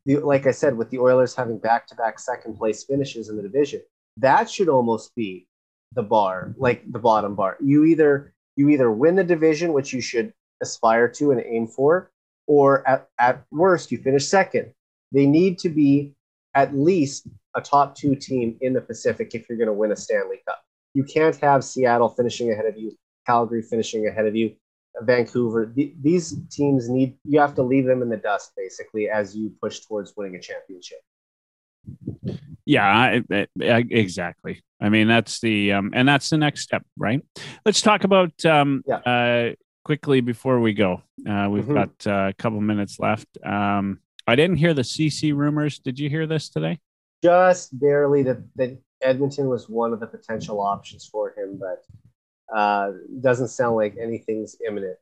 [0.05, 3.37] The, like I said, with the Oilers having back to back second place finishes in
[3.37, 3.83] the division,
[4.17, 5.47] that should almost be
[5.93, 7.57] the bar, like the bottom bar.
[7.61, 10.33] You either you either win the division, which you should
[10.63, 12.11] aspire to and aim for,
[12.47, 14.73] or at, at worst you finish second.
[15.13, 16.15] They need to be
[16.55, 19.97] at least a top two team in the Pacific if you're going to win a
[19.97, 20.63] Stanley Cup.
[20.95, 22.97] You can't have Seattle finishing ahead of you,
[23.27, 24.55] Calgary finishing ahead of you,
[25.03, 25.67] Vancouver.
[25.67, 29.53] Th- these teams need you have to leave them in the dust basically as you
[29.63, 30.99] push towards winning a championship.
[32.67, 34.63] Yeah, I, I, exactly.
[34.81, 37.21] I mean, that's the um, and that's the next step, right?
[37.65, 38.97] Let's talk about um, yeah.
[38.97, 39.55] uh,
[39.85, 41.03] quickly before we go.
[41.29, 41.75] Uh, we've mm-hmm.
[41.75, 43.27] got uh, a couple minutes left.
[43.45, 45.79] Um, I didn't hear the CC rumors.
[45.79, 46.79] Did you hear this today?
[47.23, 51.85] Just barely that that Edmonton was one of the potential options for him, but
[52.57, 54.97] uh, doesn't sound like anything's imminent.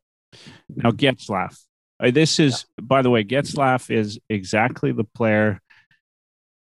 [0.74, 1.59] Now, Getzlaf.
[2.01, 2.85] Uh, this is, yeah.
[2.85, 5.61] by the way, Getzlaf is exactly the player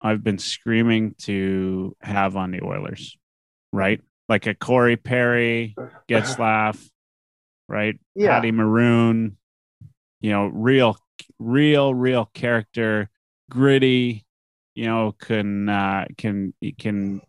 [0.02, 3.18] I've been screaming to have on the Oilers,
[3.74, 4.02] right?
[4.30, 5.76] Like a Corey Perry,
[6.10, 6.88] Getzlaf,
[7.68, 8.00] right?
[8.16, 8.36] Yeah.
[8.36, 9.38] Patty Maroon,
[10.22, 10.98] you know, real,
[11.40, 13.10] real, real character,
[13.50, 14.26] gritty,
[14.76, 17.22] you know, can uh, can can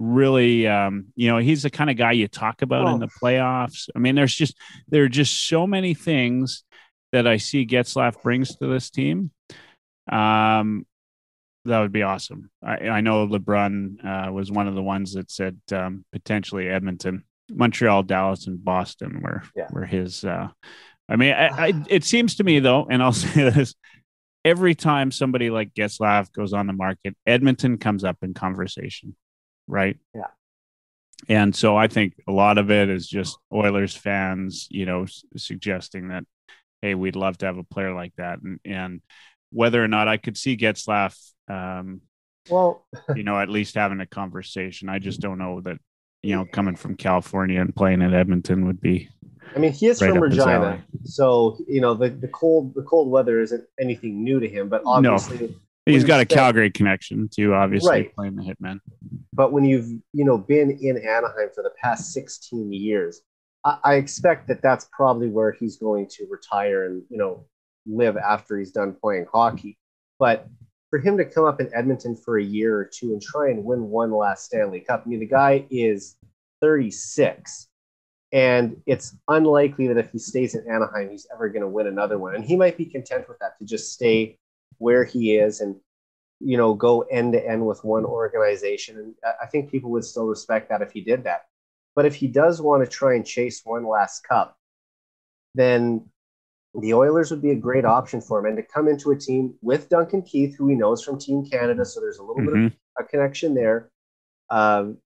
[0.00, 2.94] really um, you know he's the kind of guy you talk about oh.
[2.94, 4.56] in the playoffs i mean there's just
[4.88, 6.64] there are just so many things
[7.12, 9.30] that i see getzlaf brings to this team
[10.10, 10.86] um,
[11.64, 15.30] that would be awesome i, I know LeBrun uh, was one of the ones that
[15.30, 19.66] said um, potentially edmonton montreal dallas and boston were yeah.
[19.70, 20.48] were his uh,
[21.08, 23.74] i mean I, I, it seems to me though and i'll say this
[24.44, 29.16] every time somebody like getzlaf goes on the market edmonton comes up in conversation
[29.68, 29.98] right?
[30.14, 30.28] Yeah.
[31.28, 35.24] And so I think a lot of it is just Oilers fans, you know, s-
[35.36, 36.24] suggesting that,
[36.80, 39.00] hey, we'd love to have a player like that, and and
[39.50, 41.16] whether or not I could see Getzlaf,
[41.48, 42.02] um,
[42.48, 42.86] well,
[43.16, 44.88] you know, at least having a conversation.
[44.88, 45.78] I just don't know that,
[46.22, 49.08] you know, coming from California and playing at Edmonton would be.
[49.54, 53.10] I mean, he is right from Regina, so you know the, the cold the cold
[53.10, 54.68] weather isn't anything new to him.
[54.68, 55.54] But obviously, no.
[55.86, 58.14] He's got a Calgary connection too, obviously right.
[58.14, 58.80] playing the hitman.
[59.32, 63.22] But when you've you know been in Anaheim for the past 16 years,
[63.64, 67.46] I, I expect that that's probably where he's going to retire and you know
[67.86, 69.78] live after he's done playing hockey.
[70.18, 70.46] But
[70.90, 73.64] for him to come up in Edmonton for a year or two and try and
[73.64, 76.16] win one last Stanley Cup, I mean the guy is
[76.60, 77.66] 36.
[78.32, 82.18] And it's unlikely that if he stays in Anaheim, he's ever going to win another
[82.18, 82.34] one.
[82.34, 84.38] And he might be content with that to just stay
[84.78, 85.76] where he is and
[86.40, 90.26] you know go end to end with one organization and i think people would still
[90.26, 91.46] respect that if he did that
[91.94, 94.56] but if he does want to try and chase one last cup
[95.54, 96.08] then
[96.74, 99.54] the oilers would be a great option for him and to come into a team
[99.62, 102.46] with duncan keith who he knows from team canada so there's a little mm-hmm.
[102.46, 103.04] bit of mm-hmm.
[103.04, 103.90] a connection there
[104.50, 104.98] um,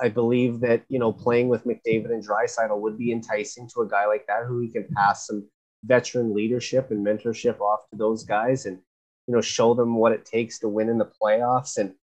[0.00, 3.88] I believe that you know playing with McDavid and Draisaitl would be enticing to a
[3.88, 5.48] guy like that who he can pass some
[5.84, 8.78] veteran leadership and mentorship off to those guys and
[9.26, 11.94] you know show them what it takes to win in the playoffs and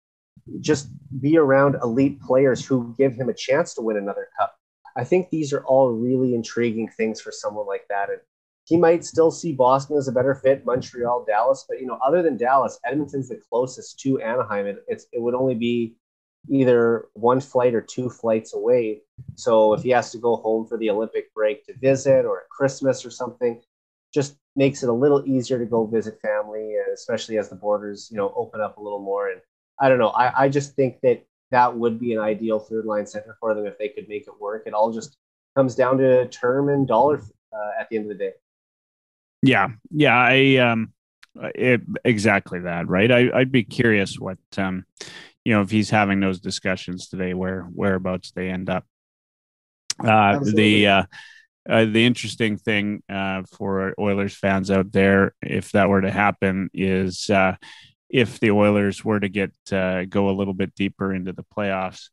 [0.59, 0.89] just
[1.21, 4.55] be around elite players who give him a chance to win another cup.
[4.97, 8.09] I think these are all really intriguing things for someone like that.
[8.09, 8.19] And
[8.65, 11.65] he might still see Boston as a better fit, Montreal, Dallas.
[11.69, 14.65] But you know, other than Dallas, Edmonton's the closest to Anaheim.
[14.65, 15.95] It, it's it would only be
[16.49, 19.01] either one flight or two flights away.
[19.35, 22.49] So if he has to go home for the Olympic break to visit or at
[22.49, 23.61] Christmas or something,
[24.13, 28.17] just makes it a little easier to go visit family, especially as the borders, you
[28.17, 29.29] know, open up a little more.
[29.29, 29.41] And
[29.79, 33.05] I don't know, I, I just think that that would be an ideal third line
[33.05, 34.63] center for them if they could make it work.
[34.65, 35.17] It all just
[35.55, 37.21] comes down to term and dollar
[37.53, 38.31] uh, at the end of the day.
[39.45, 40.93] Yeah, yeah, I um,
[41.35, 43.11] it, exactly that, right?
[43.11, 44.85] I, I'd be curious what um,
[45.43, 48.85] you know, if he's having those discussions today, where whereabouts they end up.
[50.03, 51.03] Uh, the uh,
[51.69, 56.69] uh, the interesting thing uh, for Oilers fans out there, if that were to happen,
[56.73, 57.55] is uh,
[58.09, 62.09] if the Oilers were to get uh, go a little bit deeper into the playoffs.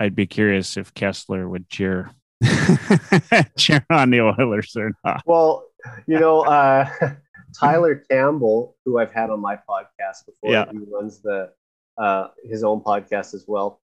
[0.00, 2.12] I'd be curious if Kesler would cheer
[3.58, 5.22] cheer on the Oilers or not.
[5.26, 5.67] Well,
[6.06, 6.88] you know, uh,
[7.58, 10.66] Tyler Campbell, who I've had on my podcast before, yeah.
[10.70, 11.52] he runs the
[11.96, 13.80] uh, his own podcast as well.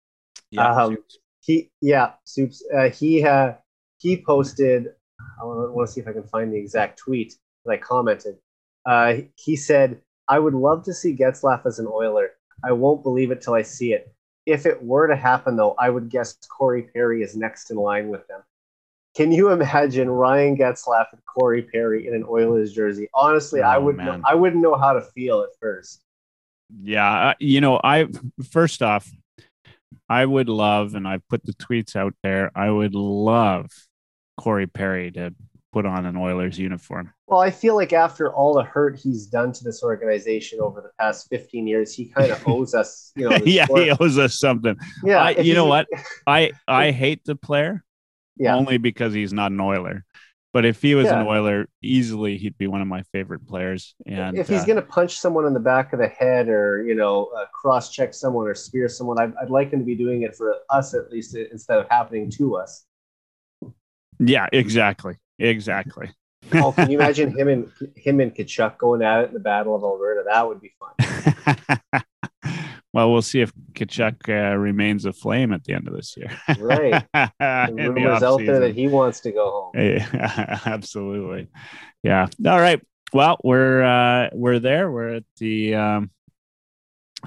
[0.51, 0.97] Yeah, um,
[1.41, 2.63] he yeah, Soups.
[2.75, 3.53] Uh, he uh,
[3.97, 4.87] he posted.
[5.41, 7.35] I want to see if I can find the exact tweet
[7.65, 8.37] that I commented.
[8.85, 12.31] Uh, he said, "I would love to see Getzlaf as an Oiler.
[12.63, 14.13] I won't believe it till I see it.
[14.45, 18.09] If it were to happen, though, I would guess Corey Perry is next in line
[18.09, 18.41] with them."
[19.15, 23.09] Can you imagine Ryan Getzlaf and Corey Perry in an Oilers jersey?
[23.13, 26.03] Honestly, oh, I would I wouldn't know how to feel at first.
[26.81, 28.07] Yeah, you know, I
[28.51, 29.09] first off,
[30.07, 32.51] I would love, and I've put the tweets out there.
[32.55, 33.67] I would love
[34.37, 35.33] Corey Perry to
[35.71, 37.13] put on an Oilers uniform.
[37.27, 40.91] Well, I feel like after all the hurt he's done to this organization over the
[40.99, 43.37] past 15 years, he kind of owes us, you know.
[43.45, 43.81] yeah, sport.
[43.81, 44.75] he owes us something.
[45.03, 45.87] Yeah, I, you know what?
[46.27, 47.83] I I hate the player,
[48.39, 48.55] yeah.
[48.55, 50.05] only because he's not an Oiler.
[50.51, 51.21] But if he was yeah.
[51.21, 53.93] an Oiler, easily he'd be one of my favorite players.
[54.07, 56.83] And if he's uh, going to punch someone in the back of the head, or
[56.83, 59.95] you know, uh, cross check someone or spear someone, I'd, I'd like him to be
[59.95, 62.85] doing it for us at least, instead of happening to us.
[64.19, 66.09] Yeah, exactly, exactly.
[66.55, 69.75] oh, can you imagine him and him and Tkachuk going at it in the Battle
[69.75, 70.23] of Alberta?
[70.25, 72.01] That would be fun.
[72.91, 76.31] Well, we'll see if Tkachuk uh, remains a flame at the end of this year.
[76.59, 77.05] right.
[77.39, 79.71] The rumors out there that he wants to go home.
[79.75, 81.49] Yeah, absolutely.
[82.03, 82.27] Yeah.
[82.45, 82.81] All right.
[83.13, 84.91] Well, we're uh, we're there.
[84.91, 86.11] We're at the um,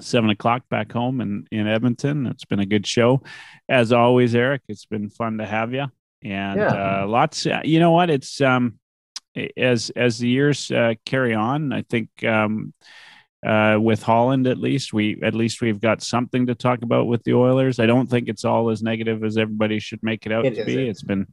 [0.01, 2.27] seven o'clock back home in in Edmonton.
[2.27, 3.23] It's been a good show,
[3.69, 4.63] as always, Eric.
[4.69, 5.87] It's been fun to have you,
[6.23, 7.03] and yeah.
[7.03, 7.47] uh, lots.
[7.65, 8.11] You know what?
[8.11, 8.79] It's um,
[9.57, 12.75] as as the years uh, carry on, I think um,
[13.45, 17.25] uh, with Holland at least we at least we've got something to talk about with
[17.25, 17.81] the Oilers.
[17.81, 20.65] I don't think it's all as negative as everybody should make it out it to
[20.65, 20.89] be.
[20.89, 21.27] It's been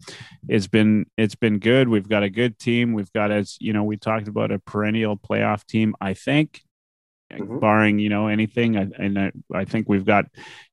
[0.47, 1.87] it's been it's been good.
[1.87, 2.93] We've got a good team.
[2.93, 5.93] We've got as you know we talked about a perennial playoff team.
[6.01, 6.61] I think
[7.31, 7.59] mm-hmm.
[7.59, 8.77] barring you know anything.
[8.77, 10.25] I, and I, I, think we've got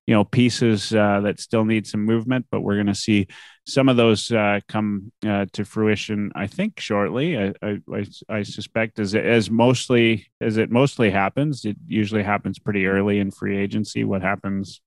[0.07, 3.27] you know pieces uh, that still need some movement, but we're going to see
[3.67, 6.31] some of those uh, come uh, to fruition.
[6.35, 7.37] I think shortly.
[7.37, 12.87] I, I, I suspect as as mostly as it mostly happens, it usually happens pretty
[12.87, 14.05] early in free agency.
[14.05, 14.81] What happens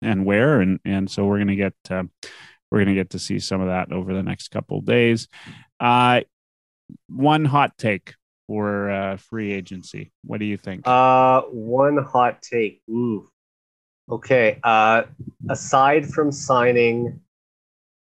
[0.00, 2.04] and where, and and so we're going to get uh,
[2.70, 5.26] we're going to get to see some of that over the next couple days.
[5.80, 6.20] Uh,
[7.08, 8.14] one hot take
[8.46, 10.12] for uh, free agency.
[10.22, 10.86] What do you think?
[10.86, 12.82] Uh, one hot take.
[12.88, 13.28] Ooh.
[14.10, 14.58] Okay.
[14.62, 15.02] Uh,
[15.48, 17.20] aside from signing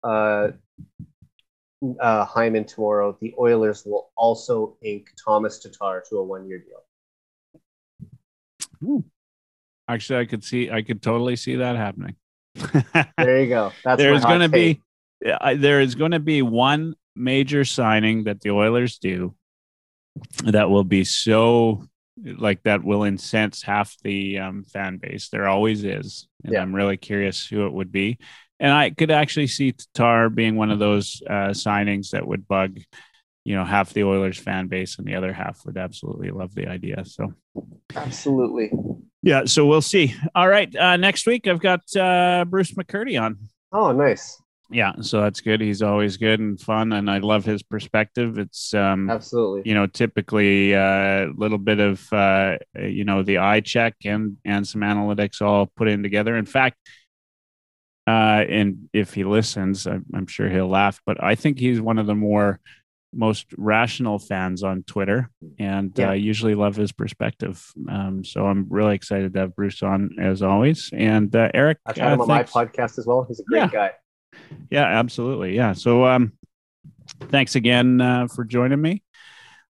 [0.04, 0.50] uh,
[2.00, 6.84] uh, Hyman tomorrow, the Oilers will also ink Tomas Tatar to a one-year deal.
[8.84, 9.04] Ooh.
[9.88, 10.72] Actually, I could see.
[10.72, 12.16] I could totally see that happening.
[13.18, 13.74] there you go.
[13.84, 14.82] That's there's going to be.
[15.22, 19.36] There is going to be one major signing that the Oilers do
[20.46, 21.86] that will be so
[22.24, 25.30] like that will incense half the um, fan base.
[25.30, 26.62] There always is, and yeah.
[26.62, 28.18] I'm really curious who it would be.
[28.60, 32.80] And I could actually see Tatar being one of those uh, signings that would bug,
[33.44, 36.68] you know, half the Oilers fan base, and the other half would absolutely love the
[36.68, 37.04] idea.
[37.06, 37.34] So,
[37.96, 38.72] absolutely,
[39.24, 39.46] yeah.
[39.46, 40.16] So we'll see.
[40.36, 43.38] All right, uh, next week I've got uh, Bruce McCurdy on.
[43.74, 44.41] Oh, nice
[44.72, 48.74] yeah so that's good he's always good and fun and i love his perspective it's
[48.74, 53.60] um absolutely you know typically a uh, little bit of uh you know the eye
[53.60, 56.78] check and and some analytics all put in together in fact
[58.08, 61.98] uh and if he listens i'm, I'm sure he'll laugh but i think he's one
[61.98, 62.60] of the more
[63.14, 66.12] most rational fans on Twitter, and yeah.
[66.12, 67.62] uh, usually love his perspective.
[67.90, 70.90] Um, so I'm really excited to have Bruce on as always.
[70.94, 73.26] And uh, Eric, I've had him on my podcast as well.
[73.28, 73.68] He's a great yeah.
[73.68, 73.92] guy
[74.70, 76.32] yeah absolutely yeah so um
[77.30, 79.04] thanks again uh, for joining me.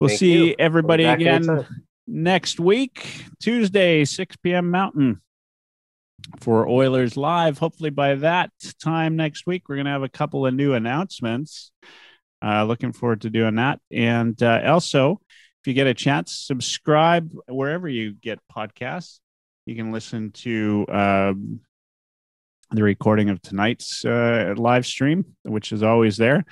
[0.01, 0.55] We'll Thank see you.
[0.59, 1.67] everybody Back again
[2.07, 4.71] next week, Tuesday, 6 p.m.
[4.71, 5.21] Mountain
[6.41, 7.59] for Oilers Live.
[7.59, 8.51] Hopefully, by that
[8.83, 11.71] time next week, we're going to have a couple of new announcements.
[12.45, 13.81] Uh, looking forward to doing that.
[13.91, 15.21] And uh, also,
[15.63, 19.21] if you get a chance, subscribe wherever you get podcasts.
[19.65, 21.61] You can listen to um,
[22.75, 26.45] the recording of tonight's uh, live stream, which is always there.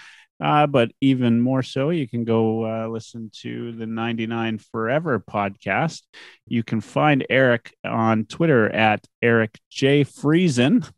[0.43, 6.03] Uh, but even more so, you can go uh, listen to the 99 Forever podcast.
[6.47, 10.05] You can find Eric on Twitter at Eric J.
[10.05, 10.91] Friesen.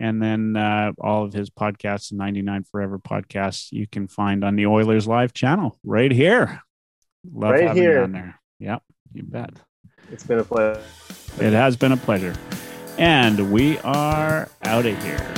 [0.00, 4.56] And then uh, all of his podcasts, the 99 Forever podcasts, you can find on
[4.56, 6.60] the Oilers Live channel right here.
[7.32, 8.02] Love Right having you here.
[8.02, 8.40] on there.
[8.58, 9.50] Yep, you bet.
[10.10, 10.82] It's been a pleasure.
[11.40, 12.34] It has been a pleasure.
[12.98, 15.34] And we are out of here.